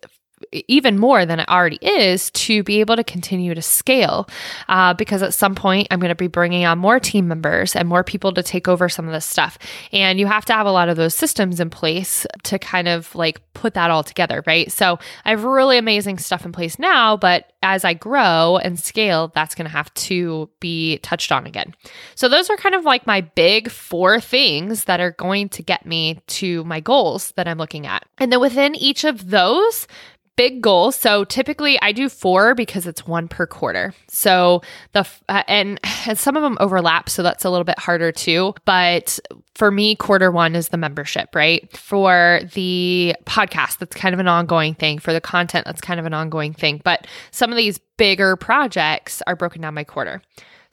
even 0.51 0.97
more 0.97 1.25
than 1.25 1.39
it 1.39 1.49
already 1.49 1.77
is 1.81 2.31
to 2.31 2.63
be 2.63 2.79
able 2.79 2.95
to 2.95 3.03
continue 3.03 3.53
to 3.53 3.61
scale. 3.61 4.27
Uh, 4.67 4.93
because 4.93 5.21
at 5.21 5.33
some 5.33 5.55
point, 5.55 5.87
I'm 5.91 5.99
going 5.99 6.09
to 6.09 6.15
be 6.15 6.27
bringing 6.27 6.65
on 6.65 6.77
more 6.77 6.99
team 6.99 7.27
members 7.27 7.75
and 7.75 7.87
more 7.87 8.03
people 8.03 8.33
to 8.33 8.43
take 8.43 8.67
over 8.67 8.89
some 8.89 9.07
of 9.07 9.13
this 9.13 9.25
stuff. 9.25 9.57
And 9.91 10.19
you 10.19 10.27
have 10.27 10.45
to 10.45 10.53
have 10.53 10.65
a 10.65 10.71
lot 10.71 10.89
of 10.89 10.97
those 10.97 11.15
systems 11.15 11.59
in 11.59 11.69
place 11.69 12.25
to 12.43 12.59
kind 12.59 12.87
of 12.87 13.13
like 13.15 13.41
put 13.53 13.73
that 13.75 13.91
all 13.91 14.03
together, 14.03 14.43
right? 14.45 14.71
So 14.71 14.99
I 15.25 15.31
have 15.31 15.43
really 15.43 15.77
amazing 15.77 16.17
stuff 16.17 16.45
in 16.45 16.51
place 16.51 16.79
now, 16.79 17.17
but 17.17 17.51
as 17.61 17.85
I 17.85 17.93
grow 17.93 18.57
and 18.57 18.77
scale, 18.77 19.31
that's 19.33 19.55
going 19.55 19.65
to 19.65 19.71
have 19.71 19.93
to 19.93 20.49
be 20.59 20.97
touched 20.97 21.31
on 21.31 21.47
again. 21.47 21.73
So 22.15 22.27
those 22.27 22.49
are 22.49 22.57
kind 22.57 22.75
of 22.75 22.83
like 22.83 23.07
my 23.07 23.21
big 23.21 23.71
four 23.71 24.19
things 24.19 24.83
that 24.83 24.99
are 24.99 25.11
going 25.11 25.49
to 25.49 25.63
get 25.63 25.85
me 25.85 26.19
to 26.27 26.63
my 26.65 26.81
goals 26.81 27.31
that 27.37 27.47
I'm 27.47 27.57
looking 27.57 27.87
at. 27.87 28.05
And 28.17 28.31
then 28.31 28.41
within 28.41 28.75
each 28.75 29.05
of 29.05 29.29
those, 29.29 29.87
big 30.35 30.61
goal. 30.61 30.91
So 30.91 31.23
typically 31.23 31.79
I 31.81 31.91
do 31.91 32.09
four 32.09 32.55
because 32.55 32.87
it's 32.87 33.05
one 33.05 33.27
per 33.27 33.45
quarter. 33.45 33.93
So 34.07 34.61
the 34.93 35.07
uh, 35.29 35.43
and, 35.47 35.79
and 36.07 36.17
some 36.17 36.35
of 36.35 36.43
them 36.43 36.57
overlap, 36.59 37.09
so 37.09 37.23
that's 37.23 37.45
a 37.45 37.49
little 37.49 37.63
bit 37.63 37.79
harder 37.79 38.11
too. 38.11 38.53
But 38.65 39.19
for 39.55 39.71
me, 39.71 39.95
quarter 39.95 40.31
one 40.31 40.55
is 40.55 40.69
the 40.69 40.77
membership, 40.77 41.35
right? 41.35 41.75
For 41.77 42.41
the 42.53 43.15
podcast, 43.25 43.77
that's 43.77 43.95
kind 43.95 44.13
of 44.13 44.19
an 44.19 44.27
ongoing 44.27 44.73
thing. 44.73 44.99
For 44.99 45.13
the 45.13 45.21
content, 45.21 45.65
that's 45.65 45.81
kind 45.81 45.99
of 45.99 46.05
an 46.05 46.13
ongoing 46.13 46.53
thing. 46.53 46.81
But 46.83 47.07
some 47.31 47.51
of 47.51 47.57
these 47.57 47.79
bigger 47.97 48.35
projects 48.35 49.21
are 49.27 49.35
broken 49.35 49.61
down 49.61 49.75
by 49.75 49.83
quarter. 49.83 50.21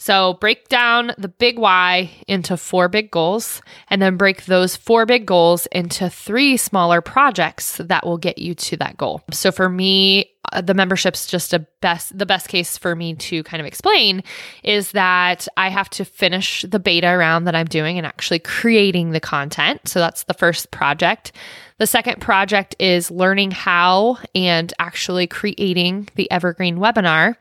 So 0.01 0.33
break 0.41 0.69
down 0.71 1.13
the 1.19 1.29
big 1.29 1.59
why 1.59 2.11
into 2.27 2.57
four 2.57 2.89
big 2.89 3.11
goals, 3.11 3.61
and 3.89 4.01
then 4.01 4.17
break 4.17 4.47
those 4.47 4.75
four 4.75 5.05
big 5.05 5.27
goals 5.27 5.67
into 5.67 6.09
three 6.09 6.57
smaller 6.57 7.03
projects 7.03 7.77
that 7.77 8.07
will 8.07 8.17
get 8.17 8.39
you 8.39 8.55
to 8.55 8.79
that 8.79 8.97
goal. 8.97 9.21
So 9.31 9.53
for 9.53 9.69
me, 9.69 10.33
uh, 10.53 10.61
the 10.61 10.75
membership's 10.75 11.27
just 11.27 11.53
a 11.53 11.59
best 11.81 12.17
the 12.17 12.27
best 12.27 12.49
case 12.49 12.79
for 12.79 12.97
me 12.97 13.15
to 13.15 13.43
kind 13.43 13.61
of 13.61 13.67
explain 13.67 14.23
is 14.63 14.93
that 14.93 15.47
I 15.57 15.69
have 15.69 15.91
to 15.91 16.05
finish 16.05 16.65
the 16.69 16.79
beta 16.79 17.17
round 17.17 17.47
that 17.47 17.55
I'm 17.55 17.67
doing 17.67 17.99
and 17.99 18.07
actually 18.07 18.39
creating 18.39 19.11
the 19.11 19.21
content. 19.21 19.87
So 19.87 20.01
that's 20.01 20.25
the 20.25 20.35
first 20.35 20.71
project. 20.71 21.33
The 21.77 21.87
second 21.87 22.21
project 22.21 22.77
is 22.79 23.11
learning 23.11 23.53
how 23.53 24.19
and 24.35 24.73
actually 24.79 25.27
creating 25.27 26.11
the 26.15 26.31
evergreen 26.31 26.77
webinar. 26.77 27.37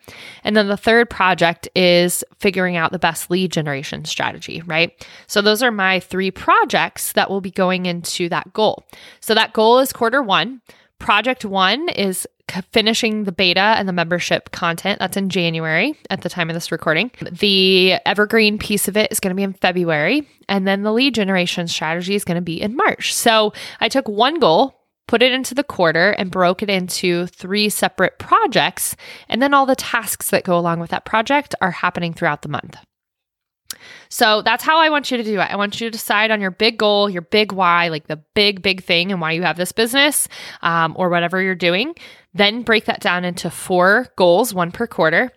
And 0.46 0.56
then 0.56 0.68
the 0.68 0.78
third 0.78 1.10
project 1.10 1.68
is 1.76 2.24
figuring 2.40 2.78
out 2.78 2.94
the 2.94 3.00
best 3.00 3.30
lead 3.30 3.52
generation 3.52 4.06
strategy, 4.06 4.62
right? 4.66 5.06
So 5.28 5.42
those 5.42 5.62
are 5.62 5.72
my 5.72 6.00
three 6.00 6.32
projects 6.32 7.12
that 7.14 7.30
will 7.30 7.42
be 7.42 7.52
going 7.52 7.86
into 7.86 8.30
that 8.30 8.54
goal. 8.54 8.86
So 9.20 9.34
that 9.36 9.52
goal 9.52 9.80
is 9.80 9.92
quarter 9.92 10.24
1. 10.24 10.62
Project 11.00 11.46
1 11.46 11.90
is 11.90 12.28
finishing 12.72 13.24
the 13.24 13.32
beta 13.32 13.60
and 13.60 13.88
the 13.88 13.94
membership 13.94 14.52
content. 14.52 15.00
That's 15.00 15.18
in 15.18 15.30
January 15.30 15.96
at 16.10 16.22
the 16.22 16.30
time 16.30 16.50
of 16.50 16.54
this 16.54 16.72
recording. 16.72 17.12
The 17.32 17.94
evergreen 18.06 18.58
piece 18.58 18.88
of 18.88 18.98
it 18.98 19.12
is 19.12 19.20
going 19.20 19.32
to 19.32 19.36
be 19.36 19.44
in 19.44 19.54
February. 19.54 20.28
And 20.48 20.68
then 20.68 20.84
the 20.84 20.92
lead 20.92 21.16
generation 21.16 21.68
strategy 21.68 22.16
is 22.16 22.26
going 22.26 22.36
to 22.36 22.42
be 22.42 22.62
in 22.62 22.76
March. 22.76 23.14
So 23.14 23.54
I 23.80 23.88
took 23.90 24.08
one 24.08 24.40
goal, 24.40 24.80
put 25.08 25.22
it 25.22 25.32
into 25.32 25.56
the 25.56 25.64
quarter, 25.64 26.12
and 26.12 26.32
broke 26.32 26.64
it 26.64 26.70
into 26.70 27.28
three 27.28 27.70
separate 27.70 28.20
projects. 28.20 28.96
And 29.28 29.42
then 29.42 29.54
all 29.54 29.66
the 29.66 29.76
tasks 29.76 30.30
that 30.32 30.44
go 30.44 30.58
along 30.58 30.80
with 30.80 30.90
that 30.90 31.06
project 31.06 31.56
are 31.62 31.72
happening 31.72 32.14
throughout 32.14 32.42
the 32.42 32.50
month. 32.50 32.78
So 34.10 34.42
that's 34.42 34.64
how 34.64 34.80
I 34.80 34.90
want 34.90 35.12
you 35.12 35.18
to 35.18 35.24
do 35.24 35.40
it. 35.40 35.52
I 35.52 35.56
want 35.56 35.80
you 35.80 35.88
to 35.88 35.92
decide 35.92 36.32
on 36.32 36.42
your 36.42 36.52
big 36.52 36.78
goal, 36.78 37.10
your 37.10 37.22
big 37.22 37.52
why, 37.52 37.90
like 37.90 38.08
the 38.08 38.18
big, 38.34 38.62
big 38.62 38.84
thing 38.84 39.12
and 39.12 39.22
why 39.22 39.32
you 39.32 39.44
have 39.44 39.58
this 39.58 39.72
business 39.72 40.28
um, 40.62 40.94
or 40.98 41.10
whatever 41.10 41.42
you're 41.42 41.56
doing. 41.56 41.96
Then 42.34 42.64
break 42.64 42.86
that 42.86 43.02
down 43.02 43.26
into 43.26 43.50
four 43.50 44.08
goals, 44.16 44.54
one 44.54 44.72
per 44.72 44.88
quarter. 44.88 45.32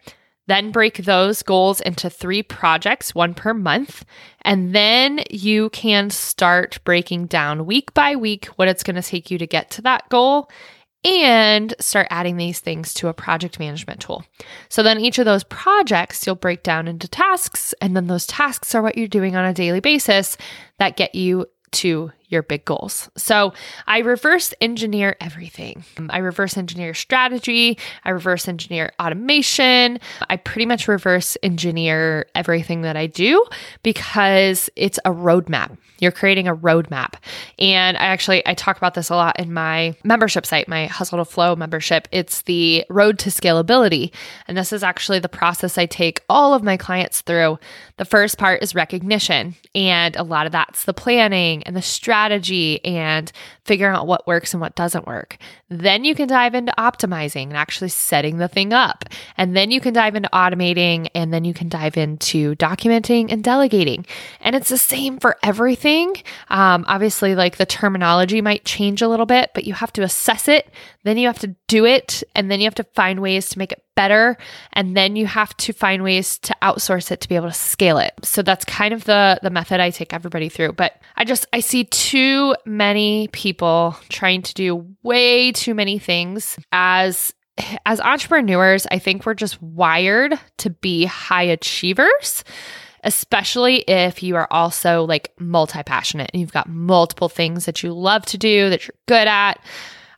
Then 0.48 0.72
break 0.72 0.98
those 0.98 1.42
goals 1.42 1.80
into 1.80 2.10
three 2.10 2.42
projects, 2.42 3.14
one 3.14 3.32
per 3.32 3.54
month. 3.54 4.04
And 4.42 4.74
then 4.74 5.20
you 5.30 5.70
can 5.70 6.10
start 6.10 6.80
breaking 6.84 7.26
down 7.26 7.64
week 7.64 7.94
by 7.94 8.16
week 8.16 8.46
what 8.56 8.68
it's 8.68 8.82
going 8.82 8.96
to 8.96 9.02
take 9.02 9.30
you 9.30 9.38
to 9.38 9.46
get 9.46 9.70
to 9.70 9.82
that 9.82 10.08
goal 10.08 10.50
and 11.04 11.74
start 11.80 12.06
adding 12.10 12.36
these 12.36 12.60
things 12.60 12.94
to 12.94 13.08
a 13.08 13.14
project 13.14 13.58
management 13.58 14.00
tool. 14.00 14.24
So 14.68 14.82
then 14.82 15.00
each 15.00 15.18
of 15.18 15.24
those 15.24 15.44
projects 15.44 16.26
you'll 16.26 16.36
break 16.36 16.62
down 16.62 16.86
into 16.86 17.08
tasks, 17.08 17.74
and 17.80 17.96
then 17.96 18.06
those 18.06 18.26
tasks 18.26 18.74
are 18.74 18.82
what 18.82 18.96
you're 18.96 19.08
doing 19.08 19.34
on 19.34 19.44
a 19.44 19.54
daily 19.54 19.80
basis 19.80 20.36
that 20.78 20.96
get 20.96 21.14
you 21.14 21.46
to 21.72 22.12
your 22.32 22.42
big 22.42 22.64
goals. 22.64 23.10
So 23.16 23.52
I 23.86 23.98
reverse 23.98 24.54
engineer 24.60 25.16
everything. 25.20 25.84
I 26.08 26.18
reverse 26.18 26.56
engineer 26.56 26.94
strategy. 26.94 27.78
I 28.04 28.10
reverse 28.10 28.48
engineer 28.48 28.92
automation. 29.00 30.00
I 30.28 30.36
pretty 30.36 30.66
much 30.66 30.88
reverse 30.88 31.36
engineer 31.42 32.26
everything 32.34 32.82
that 32.82 32.96
I 32.96 33.06
do 33.06 33.44
because 33.82 34.70
it's 34.74 34.98
a 35.04 35.10
roadmap. 35.10 35.76
You're 35.98 36.10
creating 36.10 36.48
a 36.48 36.56
roadmap. 36.56 37.14
And 37.58 37.96
I 37.96 38.06
actually 38.06 38.44
I 38.46 38.54
talk 38.54 38.76
about 38.76 38.94
this 38.94 39.10
a 39.10 39.14
lot 39.14 39.38
in 39.38 39.52
my 39.52 39.94
membership 40.02 40.46
site, 40.46 40.66
my 40.66 40.86
Hustle 40.86 41.18
to 41.18 41.24
Flow 41.24 41.54
membership. 41.54 42.08
It's 42.10 42.42
the 42.42 42.84
road 42.88 43.18
to 43.20 43.30
scalability. 43.30 44.12
And 44.48 44.56
this 44.56 44.72
is 44.72 44.82
actually 44.82 45.20
the 45.20 45.28
process 45.28 45.78
I 45.78 45.86
take 45.86 46.22
all 46.28 46.54
of 46.54 46.62
my 46.62 46.76
clients 46.76 47.20
through. 47.20 47.58
The 47.98 48.04
first 48.04 48.38
part 48.38 48.62
is 48.62 48.74
recognition, 48.74 49.54
and 49.74 50.16
a 50.16 50.22
lot 50.22 50.46
of 50.46 50.52
that's 50.52 50.84
the 50.84 50.94
planning 50.94 51.62
and 51.64 51.76
the 51.76 51.82
strategy 51.82 52.21
strategy 52.22 52.84
and 52.84 53.32
figuring 53.64 53.94
out 53.94 54.06
what 54.06 54.26
works 54.26 54.52
and 54.52 54.60
what 54.60 54.74
doesn't 54.74 55.06
work. 55.06 55.38
Then 55.68 56.04
you 56.04 56.14
can 56.14 56.28
dive 56.28 56.54
into 56.54 56.74
optimizing 56.76 57.44
and 57.44 57.56
actually 57.56 57.90
setting 57.90 58.38
the 58.38 58.48
thing 58.48 58.72
up. 58.72 59.04
And 59.36 59.56
then 59.56 59.70
you 59.70 59.80
can 59.80 59.94
dive 59.94 60.16
into 60.16 60.28
automating 60.32 61.08
and 61.14 61.32
then 61.32 61.44
you 61.44 61.54
can 61.54 61.68
dive 61.68 61.96
into 61.96 62.56
documenting 62.56 63.30
and 63.30 63.44
delegating. 63.44 64.04
And 64.40 64.56
it's 64.56 64.68
the 64.68 64.78
same 64.78 65.18
for 65.18 65.36
everything. 65.42 66.14
Um, 66.48 66.84
obviously, 66.88 67.34
like 67.34 67.56
the 67.56 67.66
terminology 67.66 68.40
might 68.40 68.64
change 68.64 69.00
a 69.00 69.08
little 69.08 69.26
bit, 69.26 69.50
but 69.54 69.64
you 69.64 69.74
have 69.74 69.92
to 69.94 70.02
assess 70.02 70.48
it. 70.48 70.68
Then 71.04 71.16
you 71.16 71.26
have 71.28 71.38
to 71.40 71.54
do 71.68 71.86
it. 71.86 72.22
And 72.34 72.50
then 72.50 72.60
you 72.60 72.66
have 72.66 72.74
to 72.76 72.84
find 72.94 73.20
ways 73.20 73.48
to 73.50 73.58
make 73.58 73.72
it 73.72 73.82
better 73.94 74.38
and 74.72 74.96
then 74.96 75.16
you 75.16 75.26
have 75.26 75.54
to 75.58 75.72
find 75.72 76.02
ways 76.02 76.38
to 76.38 76.56
outsource 76.62 77.10
it 77.10 77.20
to 77.20 77.28
be 77.28 77.36
able 77.36 77.48
to 77.48 77.54
scale 77.54 77.98
it 77.98 78.14
so 78.22 78.40
that's 78.40 78.64
kind 78.64 78.94
of 78.94 79.04
the 79.04 79.38
the 79.42 79.50
method 79.50 79.80
i 79.80 79.90
take 79.90 80.14
everybody 80.14 80.48
through 80.48 80.72
but 80.72 81.00
i 81.16 81.24
just 81.24 81.46
i 81.52 81.60
see 81.60 81.84
too 81.84 82.54
many 82.64 83.28
people 83.28 83.51
trying 84.08 84.42
to 84.42 84.54
do 84.54 84.86
way 85.02 85.52
too 85.52 85.74
many 85.74 85.98
things 85.98 86.58
as 86.72 87.34
as 87.84 88.00
entrepreneurs 88.00 88.86
i 88.90 88.98
think 88.98 89.26
we're 89.26 89.34
just 89.34 89.60
wired 89.62 90.38
to 90.58 90.70
be 90.70 91.04
high 91.04 91.42
achievers 91.42 92.44
especially 93.04 93.78
if 93.88 94.22
you 94.22 94.36
are 94.36 94.48
also 94.50 95.04
like 95.04 95.32
multi 95.38 95.82
passionate 95.82 96.30
and 96.32 96.40
you've 96.40 96.52
got 96.52 96.68
multiple 96.68 97.28
things 97.28 97.66
that 97.66 97.82
you 97.82 97.92
love 97.92 98.24
to 98.24 98.38
do 98.38 98.70
that 98.70 98.86
you're 98.86 98.94
good 99.06 99.28
at 99.28 99.60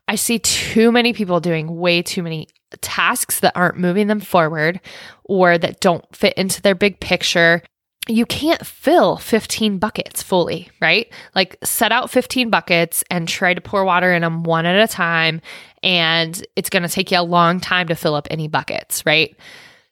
I 0.06 0.16
see 0.16 0.38
too 0.38 0.92
many 0.92 1.12
people 1.12 1.40
doing 1.40 1.78
way 1.78 2.02
too 2.02 2.22
many 2.22 2.48
tasks 2.80 3.40
that 3.40 3.56
aren't 3.56 3.78
moving 3.78 4.06
them 4.06 4.20
forward 4.20 4.80
or 5.24 5.56
that 5.56 5.80
don't 5.80 6.04
fit 6.14 6.34
into 6.34 6.60
their 6.60 6.74
big 6.74 7.00
picture. 7.00 7.62
You 8.06 8.26
can't 8.26 8.64
fill 8.66 9.16
15 9.16 9.78
buckets 9.78 10.22
fully, 10.22 10.70
right? 10.80 11.10
Like 11.34 11.56
set 11.64 11.90
out 11.90 12.10
15 12.10 12.50
buckets 12.50 13.02
and 13.10 13.26
try 13.26 13.54
to 13.54 13.60
pour 13.60 13.84
water 13.84 14.12
in 14.12 14.22
them 14.22 14.42
one 14.42 14.66
at 14.66 14.76
a 14.76 14.92
time. 14.92 15.40
And 15.82 16.44
it's 16.54 16.68
going 16.68 16.82
to 16.82 16.88
take 16.88 17.10
you 17.10 17.18
a 17.18 17.22
long 17.22 17.60
time 17.60 17.88
to 17.88 17.94
fill 17.94 18.14
up 18.14 18.28
any 18.30 18.46
buckets, 18.46 19.06
right? 19.06 19.34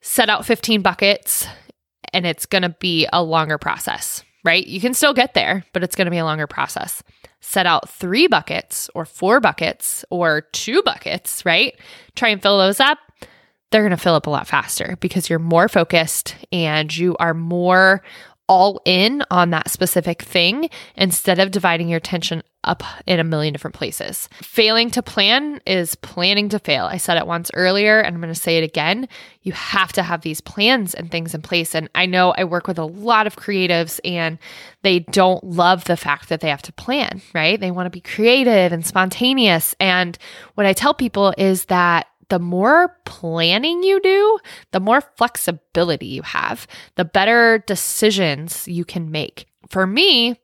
Set 0.02 0.28
out 0.28 0.44
15 0.44 0.82
buckets 0.82 1.46
and 2.12 2.26
it's 2.26 2.44
going 2.44 2.62
to 2.62 2.76
be 2.80 3.08
a 3.12 3.22
longer 3.22 3.56
process, 3.56 4.22
right? 4.44 4.66
You 4.66 4.80
can 4.80 4.92
still 4.92 5.14
get 5.14 5.32
there, 5.32 5.64
but 5.72 5.82
it's 5.82 5.96
going 5.96 6.06
to 6.06 6.10
be 6.10 6.18
a 6.18 6.24
longer 6.24 6.46
process 6.46 7.02
set 7.42 7.66
out 7.66 7.88
three 7.90 8.28
buckets 8.28 8.88
or 8.94 9.04
four 9.04 9.40
buckets 9.40 10.04
or 10.10 10.42
two 10.52 10.80
buckets, 10.84 11.44
right? 11.44 11.76
Try 12.14 12.30
and 12.30 12.40
fill 12.40 12.56
those 12.56 12.80
up. 12.80 12.98
They're 13.72 13.82
going 13.82 13.90
to 13.90 13.96
fill 13.96 14.14
up 14.14 14.26
a 14.26 14.30
lot 14.30 14.46
faster 14.46 14.96
because 15.00 15.28
you're 15.28 15.38
more 15.38 15.68
focused 15.68 16.36
and 16.52 16.94
you 16.94 17.16
are 17.18 17.34
more 17.34 18.02
all 18.48 18.82
in 18.84 19.22
on 19.30 19.48
that 19.50 19.70
specific 19.70 20.20
thing 20.20 20.68
instead 20.94 21.38
of 21.38 21.50
dividing 21.50 21.88
your 21.88 21.96
attention 21.96 22.42
up 22.64 22.82
in 23.06 23.18
a 23.18 23.24
million 23.24 23.52
different 23.52 23.74
places. 23.74 24.28
Failing 24.42 24.90
to 24.90 25.02
plan 25.02 25.60
is 25.66 25.94
planning 25.96 26.48
to 26.50 26.58
fail. 26.58 26.84
I 26.84 26.98
said 26.98 27.16
it 27.16 27.26
once 27.26 27.50
earlier 27.54 28.00
and 28.00 28.14
I'm 28.14 28.20
going 28.20 28.32
to 28.32 28.38
say 28.38 28.58
it 28.58 28.64
again. 28.64 29.08
You 29.42 29.52
have 29.52 29.92
to 29.94 30.02
have 30.02 30.20
these 30.20 30.40
plans 30.40 30.94
and 30.94 31.10
things 31.10 31.34
in 31.34 31.42
place. 31.42 31.74
And 31.74 31.88
I 31.94 32.06
know 32.06 32.34
I 32.36 32.44
work 32.44 32.68
with 32.68 32.78
a 32.78 32.84
lot 32.84 33.26
of 33.26 33.36
creatives 33.36 33.98
and 34.04 34.38
they 34.82 35.00
don't 35.00 35.42
love 35.42 35.84
the 35.84 35.96
fact 35.96 36.28
that 36.28 36.40
they 36.40 36.50
have 36.50 36.62
to 36.62 36.72
plan, 36.72 37.22
right? 37.34 37.58
They 37.58 37.70
want 37.70 37.86
to 37.86 37.90
be 37.90 38.00
creative 38.00 38.72
and 38.72 38.86
spontaneous. 38.86 39.74
And 39.80 40.18
what 40.54 40.66
I 40.66 40.72
tell 40.72 40.94
people 40.94 41.34
is 41.38 41.64
that 41.66 42.06
the 42.32 42.38
more 42.38 42.96
planning 43.04 43.82
you 43.82 44.00
do, 44.00 44.38
the 44.70 44.80
more 44.80 45.02
flexibility 45.02 46.06
you 46.06 46.22
have, 46.22 46.66
the 46.94 47.04
better 47.04 47.62
decisions 47.66 48.66
you 48.66 48.86
can 48.86 49.10
make. 49.10 49.44
For 49.68 49.86
me, 49.86 50.40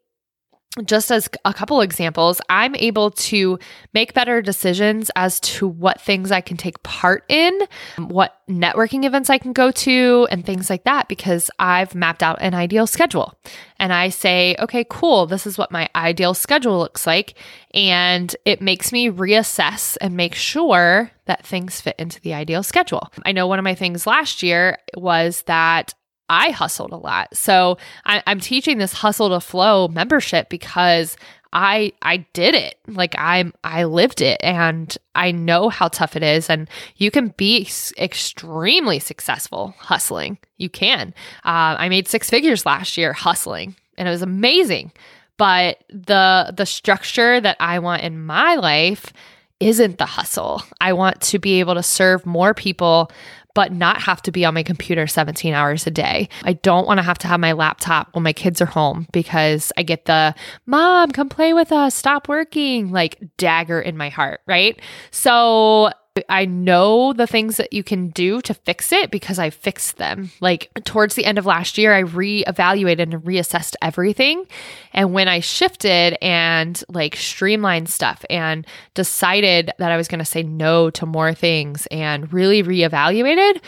just 0.84 1.10
as 1.10 1.28
a 1.44 1.54
couple 1.54 1.80
examples, 1.80 2.40
I'm 2.48 2.74
able 2.76 3.10
to 3.10 3.58
make 3.94 4.14
better 4.14 4.42
decisions 4.42 5.10
as 5.16 5.40
to 5.40 5.66
what 5.66 6.00
things 6.00 6.30
I 6.30 6.40
can 6.40 6.56
take 6.56 6.82
part 6.82 7.24
in, 7.28 7.58
what 7.96 8.40
networking 8.48 9.04
events 9.04 9.30
I 9.30 9.38
can 9.38 9.52
go 9.52 9.70
to, 9.70 10.26
and 10.30 10.44
things 10.44 10.70
like 10.70 10.84
that, 10.84 11.08
because 11.08 11.50
I've 11.58 11.94
mapped 11.94 12.22
out 12.22 12.38
an 12.40 12.54
ideal 12.54 12.86
schedule. 12.86 13.34
And 13.78 13.92
I 13.92 14.08
say, 14.08 14.56
okay, 14.58 14.84
cool, 14.88 15.26
this 15.26 15.46
is 15.46 15.58
what 15.58 15.70
my 15.70 15.88
ideal 15.94 16.34
schedule 16.34 16.78
looks 16.78 17.06
like. 17.06 17.34
And 17.74 18.34
it 18.44 18.60
makes 18.60 18.92
me 18.92 19.10
reassess 19.10 19.96
and 20.00 20.16
make 20.16 20.34
sure 20.34 21.10
that 21.26 21.46
things 21.46 21.80
fit 21.80 21.94
into 21.98 22.20
the 22.22 22.34
ideal 22.34 22.62
schedule. 22.62 23.12
I 23.24 23.32
know 23.32 23.46
one 23.46 23.58
of 23.58 23.64
my 23.64 23.74
things 23.74 24.06
last 24.06 24.42
year 24.42 24.78
was 24.96 25.42
that 25.42 25.94
I 26.28 26.50
hustled 26.50 26.92
a 26.92 26.96
lot. 26.96 27.34
So 27.36 27.78
I, 28.04 28.22
am 28.26 28.40
teaching 28.40 28.78
this 28.78 28.92
hustle 28.92 29.30
to 29.30 29.40
flow 29.40 29.88
membership 29.88 30.48
because 30.48 31.16
I 31.52 31.92
I 32.02 32.18
did 32.34 32.54
it. 32.54 32.78
Like 32.86 33.14
I'm 33.18 33.54
I 33.64 33.84
lived 33.84 34.20
it 34.20 34.38
and 34.42 34.96
I 35.14 35.30
know 35.30 35.68
how 35.70 35.88
tough 35.88 36.16
it 36.16 36.22
is 36.22 36.50
and 36.50 36.68
you 36.96 37.10
can 37.10 37.28
be 37.36 37.68
extremely 37.98 38.98
successful 38.98 39.74
hustling. 39.78 40.38
You 40.58 40.68
can. 40.68 41.14
Uh, 41.44 41.76
I 41.78 41.88
made 41.88 42.06
six 42.06 42.28
figures 42.28 42.66
last 42.66 42.98
year 42.98 43.12
hustling 43.12 43.76
and 43.96 44.06
it 44.06 44.10
was 44.10 44.22
amazing. 44.22 44.92
But 45.38 45.84
the 45.88 46.52
the 46.54 46.66
structure 46.66 47.40
that 47.40 47.56
I 47.60 47.78
want 47.78 48.02
in 48.02 48.24
my 48.24 48.56
life 48.56 49.12
isn't 49.60 49.98
the 49.98 50.06
hustle. 50.06 50.62
I 50.80 50.92
want 50.92 51.20
to 51.22 51.38
be 51.38 51.60
able 51.60 51.74
to 51.74 51.82
serve 51.82 52.24
more 52.26 52.54
people 52.54 53.10
but 53.58 53.72
not 53.72 54.00
have 54.00 54.22
to 54.22 54.30
be 54.30 54.44
on 54.44 54.54
my 54.54 54.62
computer 54.62 55.08
17 55.08 55.52
hours 55.52 55.84
a 55.84 55.90
day. 55.90 56.28
I 56.44 56.52
don't 56.52 56.86
want 56.86 56.98
to 56.98 57.02
have 57.02 57.18
to 57.18 57.26
have 57.26 57.40
my 57.40 57.50
laptop 57.50 58.08
when 58.14 58.22
my 58.22 58.32
kids 58.32 58.60
are 58.60 58.66
home 58.66 59.08
because 59.12 59.72
I 59.76 59.82
get 59.82 60.04
the 60.04 60.32
mom, 60.66 61.10
come 61.10 61.28
play 61.28 61.52
with 61.52 61.72
us, 61.72 61.92
stop 61.92 62.28
working, 62.28 62.92
like 62.92 63.18
dagger 63.36 63.80
in 63.80 63.96
my 63.96 64.10
heart, 64.10 64.42
right? 64.46 64.80
So 65.10 65.90
I 66.28 66.44
know 66.44 67.12
the 67.12 67.26
things 67.26 67.56
that 67.56 67.72
you 67.72 67.82
can 67.82 68.08
do 68.08 68.40
to 68.42 68.54
fix 68.54 68.92
it 68.92 69.10
because 69.10 69.38
I 69.38 69.50
fixed 69.50 69.96
them. 69.96 70.30
Like 70.40 70.70
towards 70.84 71.14
the 71.14 71.24
end 71.24 71.38
of 71.38 71.46
last 71.46 71.78
year, 71.78 71.94
I 71.94 72.02
reevaluated 72.02 73.00
and 73.00 73.14
reassessed 73.24 73.74
everything. 73.82 74.46
And 74.92 75.12
when 75.12 75.28
I 75.28 75.40
shifted 75.40 76.16
and 76.22 76.82
like 76.88 77.16
streamlined 77.16 77.88
stuff 77.88 78.24
and 78.30 78.66
decided 78.94 79.70
that 79.78 79.92
I 79.92 79.96
was 79.96 80.08
going 80.08 80.18
to 80.20 80.24
say 80.24 80.42
no 80.42 80.90
to 80.90 81.06
more 81.06 81.34
things 81.34 81.86
and 81.90 82.32
really 82.32 82.62
reevaluated, 82.62 83.60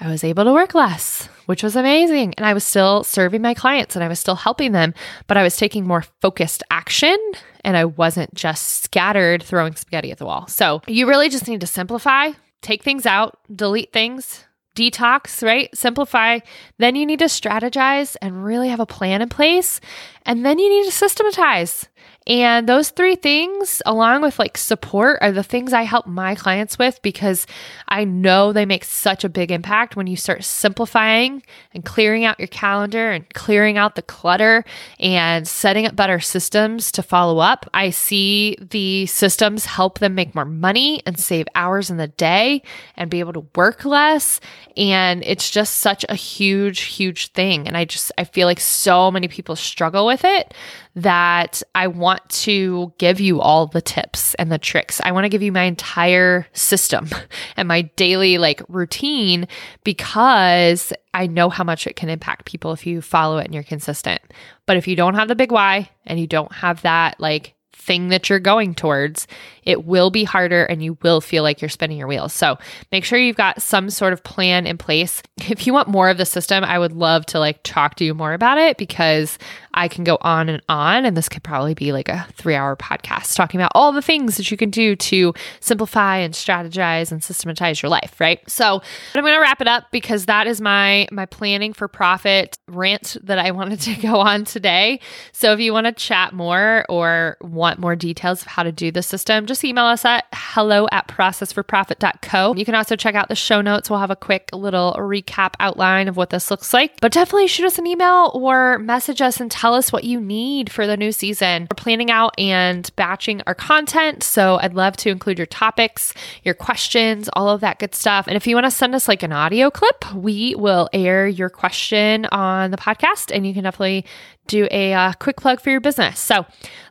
I 0.00 0.08
was 0.08 0.22
able 0.22 0.44
to 0.44 0.52
work 0.52 0.74
less, 0.74 1.28
which 1.46 1.62
was 1.62 1.74
amazing. 1.74 2.34
And 2.36 2.46
I 2.46 2.54
was 2.54 2.64
still 2.64 3.02
serving 3.02 3.42
my 3.42 3.54
clients 3.54 3.96
and 3.96 4.04
I 4.04 4.08
was 4.08 4.20
still 4.20 4.36
helping 4.36 4.72
them, 4.72 4.94
but 5.26 5.36
I 5.36 5.42
was 5.42 5.56
taking 5.56 5.86
more 5.86 6.04
focused 6.20 6.62
action 6.70 7.16
and 7.64 7.76
I 7.76 7.84
wasn't 7.84 8.32
just 8.34 8.84
scattered 8.84 9.42
throwing 9.42 9.74
spaghetti 9.74 10.12
at 10.12 10.18
the 10.18 10.26
wall. 10.26 10.46
So 10.46 10.82
you 10.86 11.08
really 11.08 11.28
just 11.28 11.48
need 11.48 11.60
to 11.62 11.66
simplify, 11.66 12.30
take 12.62 12.82
things 12.82 13.06
out, 13.06 13.38
delete 13.54 13.92
things, 13.92 14.44
detox, 14.76 15.42
right? 15.42 15.76
Simplify. 15.76 16.38
Then 16.78 16.94
you 16.94 17.04
need 17.04 17.18
to 17.18 17.24
strategize 17.24 18.16
and 18.22 18.44
really 18.44 18.68
have 18.68 18.80
a 18.80 18.86
plan 18.86 19.20
in 19.20 19.28
place. 19.28 19.80
And 20.24 20.46
then 20.46 20.60
you 20.60 20.68
need 20.68 20.84
to 20.84 20.92
systematize. 20.92 21.88
And 22.28 22.68
those 22.68 22.90
three 22.90 23.16
things, 23.16 23.80
along 23.86 24.20
with 24.20 24.38
like 24.38 24.58
support, 24.58 25.18
are 25.22 25.32
the 25.32 25.42
things 25.42 25.72
I 25.72 25.82
help 25.82 26.06
my 26.06 26.34
clients 26.34 26.78
with 26.78 27.00
because 27.00 27.46
I 27.88 28.04
know 28.04 28.52
they 28.52 28.66
make 28.66 28.84
such 28.84 29.24
a 29.24 29.30
big 29.30 29.50
impact 29.50 29.96
when 29.96 30.06
you 30.06 30.16
start 30.16 30.44
simplifying 30.44 31.42
and 31.72 31.86
clearing 31.86 32.26
out 32.26 32.38
your 32.38 32.48
calendar 32.48 33.10
and 33.10 33.32
clearing 33.32 33.78
out 33.78 33.94
the 33.94 34.02
clutter 34.02 34.62
and 35.00 35.48
setting 35.48 35.86
up 35.86 35.96
better 35.96 36.20
systems 36.20 36.92
to 36.92 37.02
follow 37.02 37.38
up. 37.38 37.68
I 37.72 37.88
see 37.88 38.58
the 38.60 39.06
systems 39.06 39.64
help 39.64 39.98
them 39.98 40.14
make 40.14 40.34
more 40.34 40.44
money 40.44 41.02
and 41.06 41.18
save 41.18 41.46
hours 41.54 41.88
in 41.88 41.96
the 41.96 42.08
day 42.08 42.62
and 42.94 43.10
be 43.10 43.20
able 43.20 43.32
to 43.32 43.46
work 43.56 43.86
less. 43.86 44.38
And 44.76 45.24
it's 45.24 45.50
just 45.50 45.78
such 45.78 46.04
a 46.10 46.14
huge, 46.14 46.80
huge 46.80 47.32
thing. 47.32 47.66
And 47.66 47.74
I 47.74 47.86
just, 47.86 48.12
I 48.18 48.24
feel 48.24 48.46
like 48.46 48.60
so 48.60 49.10
many 49.10 49.28
people 49.28 49.56
struggle 49.56 50.04
with 50.04 50.26
it 50.26 50.52
that 51.02 51.62
I 51.76 51.86
want 51.86 52.28
to 52.30 52.92
give 52.98 53.20
you 53.20 53.40
all 53.40 53.68
the 53.68 53.80
tips 53.80 54.34
and 54.34 54.50
the 54.50 54.58
tricks. 54.58 55.00
I 55.04 55.12
want 55.12 55.26
to 55.26 55.28
give 55.28 55.42
you 55.42 55.52
my 55.52 55.62
entire 55.62 56.46
system 56.52 57.08
and 57.56 57.68
my 57.68 57.82
daily 57.82 58.36
like 58.38 58.62
routine 58.68 59.46
because 59.84 60.92
I 61.14 61.28
know 61.28 61.50
how 61.50 61.62
much 61.62 61.86
it 61.86 61.94
can 61.94 62.08
impact 62.08 62.46
people 62.46 62.72
if 62.72 62.84
you 62.84 63.00
follow 63.00 63.38
it 63.38 63.44
and 63.44 63.54
you're 63.54 63.62
consistent. 63.62 64.20
But 64.66 64.76
if 64.76 64.88
you 64.88 64.96
don't 64.96 65.14
have 65.14 65.28
the 65.28 65.36
big 65.36 65.52
why 65.52 65.90
and 66.04 66.18
you 66.18 66.26
don't 66.26 66.52
have 66.52 66.82
that 66.82 67.20
like 67.20 67.54
thing 67.88 68.08
that 68.08 68.28
you're 68.28 68.38
going 68.38 68.74
towards, 68.74 69.26
it 69.62 69.86
will 69.86 70.10
be 70.10 70.22
harder 70.22 70.64
and 70.64 70.82
you 70.82 70.98
will 71.02 71.22
feel 71.22 71.42
like 71.42 71.62
you're 71.62 71.70
spinning 71.70 71.96
your 71.96 72.06
wheels. 72.06 72.34
So 72.34 72.58
make 72.92 73.02
sure 73.02 73.18
you've 73.18 73.36
got 73.36 73.62
some 73.62 73.88
sort 73.88 74.12
of 74.12 74.22
plan 74.22 74.66
in 74.66 74.76
place. 74.76 75.22
If 75.48 75.66
you 75.66 75.72
want 75.72 75.88
more 75.88 76.10
of 76.10 76.18
the 76.18 76.26
system, 76.26 76.64
I 76.64 76.78
would 76.78 76.92
love 76.92 77.24
to 77.26 77.38
like 77.38 77.62
talk 77.62 77.94
to 77.96 78.04
you 78.04 78.12
more 78.12 78.34
about 78.34 78.58
it 78.58 78.76
because 78.76 79.38
I 79.78 79.86
can 79.86 80.02
go 80.02 80.18
on 80.22 80.48
and 80.48 80.60
on. 80.68 81.04
And 81.04 81.16
this 81.16 81.28
could 81.28 81.44
probably 81.44 81.72
be 81.72 81.92
like 81.92 82.08
a 82.08 82.26
three 82.32 82.56
hour 82.56 82.74
podcast 82.76 83.36
talking 83.36 83.60
about 83.60 83.70
all 83.74 83.92
the 83.92 84.02
things 84.02 84.36
that 84.36 84.50
you 84.50 84.56
can 84.56 84.70
do 84.70 84.96
to 84.96 85.32
simplify 85.60 86.16
and 86.16 86.34
strategize 86.34 87.12
and 87.12 87.22
systematize 87.22 87.80
your 87.80 87.88
life, 87.88 88.20
right? 88.20 88.40
So 88.50 88.82
I'm 89.14 89.22
going 89.22 89.34
to 89.34 89.40
wrap 89.40 89.60
it 89.60 89.68
up 89.68 89.84
because 89.92 90.26
that 90.26 90.48
is 90.48 90.60
my 90.60 91.06
my 91.12 91.26
planning 91.26 91.72
for 91.72 91.86
profit 91.86 92.58
rant 92.66 93.16
that 93.22 93.38
I 93.38 93.50
wanted 93.58 93.80
to 93.82 93.94
go 93.94 94.18
on 94.20 94.44
today. 94.44 95.00
So 95.32 95.52
if 95.52 95.60
you 95.60 95.72
want 95.72 95.86
to 95.86 95.92
chat 95.92 96.32
more 96.32 96.84
or 96.88 97.36
want 97.40 97.78
more 97.78 97.94
details 97.94 98.42
of 98.42 98.48
how 98.48 98.64
to 98.64 98.72
do 98.72 98.90
the 98.90 99.02
system, 99.02 99.46
just 99.46 99.64
email 99.64 99.84
us 99.84 100.04
at 100.04 100.24
hello 100.32 100.88
at 100.90 101.06
processforprofit.co. 101.06 102.54
You 102.56 102.64
can 102.64 102.74
also 102.74 102.96
check 102.96 103.14
out 103.14 103.28
the 103.28 103.36
show 103.36 103.60
notes. 103.60 103.88
We'll 103.88 104.00
have 104.00 104.10
a 104.10 104.16
quick 104.16 104.50
little 104.52 104.96
recap 104.98 105.54
outline 105.60 106.08
of 106.08 106.16
what 106.16 106.30
this 106.30 106.50
looks 106.50 106.74
like. 106.74 107.00
But 107.00 107.12
definitely 107.12 107.46
shoot 107.46 107.66
us 107.66 107.78
an 107.78 107.86
email 107.86 108.32
or 108.34 108.78
message 108.78 109.22
us 109.22 109.40
and 109.40 109.50
tell 109.50 109.67
tell 109.68 109.74
us 109.74 109.92
what 109.92 110.04
you 110.04 110.18
need 110.18 110.72
for 110.72 110.86
the 110.86 110.96
new 110.96 111.12
season. 111.12 111.64
We're 111.70 111.76
planning 111.76 112.10
out 112.10 112.32
and 112.38 112.90
batching 112.96 113.42
our 113.46 113.54
content. 113.54 114.22
So 114.22 114.58
I'd 114.62 114.72
love 114.72 114.96
to 114.98 115.10
include 115.10 115.38
your 115.38 115.46
topics, 115.46 116.14
your 116.42 116.54
questions, 116.54 117.28
all 117.34 117.50
of 117.50 117.60
that 117.60 117.78
good 117.78 117.94
stuff. 117.94 118.26
And 118.26 118.34
if 118.34 118.46
you 118.46 118.56
want 118.56 118.64
to 118.64 118.70
send 118.70 118.94
us 118.94 119.08
like 119.08 119.22
an 119.22 119.30
audio 119.30 119.70
clip, 119.70 120.14
we 120.14 120.54
will 120.54 120.88
air 120.94 121.28
your 121.28 121.50
question 121.50 122.24
on 122.32 122.70
the 122.70 122.78
podcast 122.78 123.30
and 123.30 123.46
you 123.46 123.52
can 123.52 123.64
definitely 123.64 124.06
do 124.48 124.66
a 124.70 124.94
uh, 124.94 125.12
quick 125.20 125.36
plug 125.36 125.60
for 125.60 125.70
your 125.70 125.80
business. 125.80 126.18
So 126.18 126.46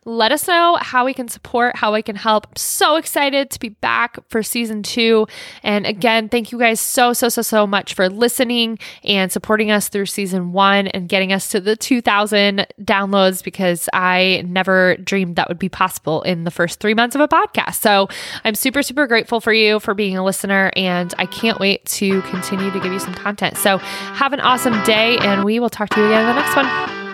let 0.06 0.32
us 0.32 0.48
know 0.48 0.78
how 0.80 1.04
we 1.04 1.14
can 1.14 1.28
support, 1.28 1.76
how 1.76 1.94
we 1.94 2.02
can 2.02 2.16
help. 2.16 2.48
I'm 2.48 2.56
so 2.56 2.96
excited 2.96 3.50
to 3.50 3.60
be 3.60 3.70
back 3.70 4.18
for 4.30 4.42
season 4.42 4.84
two. 4.84 5.28
And 5.64 5.86
again, 5.86 6.30
thank 6.30 6.54
you 6.54 6.60
guys 6.60 6.80
so, 6.80 7.12
so, 7.12 7.28
so, 7.28 7.42
so 7.42 7.68
much 7.68 7.94
for 7.94 8.08
listening 8.08 8.80
and 9.04 9.32
supporting 9.32 9.70
us 9.70 9.90
through 9.90 10.06
season 10.06 10.54
one 10.54 10.88
and 10.88 11.10
getting 11.10 11.34
us 11.34 11.50
to 11.50 11.60
the 11.60 11.76
2000 11.76 12.67
downloads 12.82 13.44
because 13.44 13.90
I 13.94 14.44
never 14.46 14.98
dreamed 14.98 15.36
that 15.36 15.48
would 15.48 15.60
be 15.60 15.70
possible 15.70 16.22
in 16.24 16.44
the 16.44 16.52
first 16.52 16.80
three 16.80 16.94
months 16.94 17.16
of 17.16 17.22
a 17.22 17.28
podcast. 17.28 17.76
So 17.76 18.08
I'm 18.44 18.56
super, 18.56 18.82
super 18.82 19.08
grateful 19.08 19.42
for 19.42 19.54
you 19.54 19.80
for 19.80 19.94
being 19.94 20.18
a 20.18 20.24
listener. 20.24 20.72
And 20.76 21.14
I 21.18 21.26
can't 21.26 21.60
wait 21.60 21.86
to 21.86 22.22
continue 22.24 22.72
to 22.72 22.80
give 22.80 22.92
you 22.92 23.00
some 23.00 23.14
content. 23.14 23.58
So 23.58 23.78
have 23.78 24.34
an 24.34 24.40
awesome 24.40 24.82
day 24.84 25.18
and 25.20 25.44
we 25.44 25.60
will 25.60 25.70
talk 25.70 25.90
to 25.90 26.00
you 26.00 26.08
again 26.08 26.22
in 26.22 26.36
the 26.36 26.42
next 26.42 26.56
one. 26.56 27.07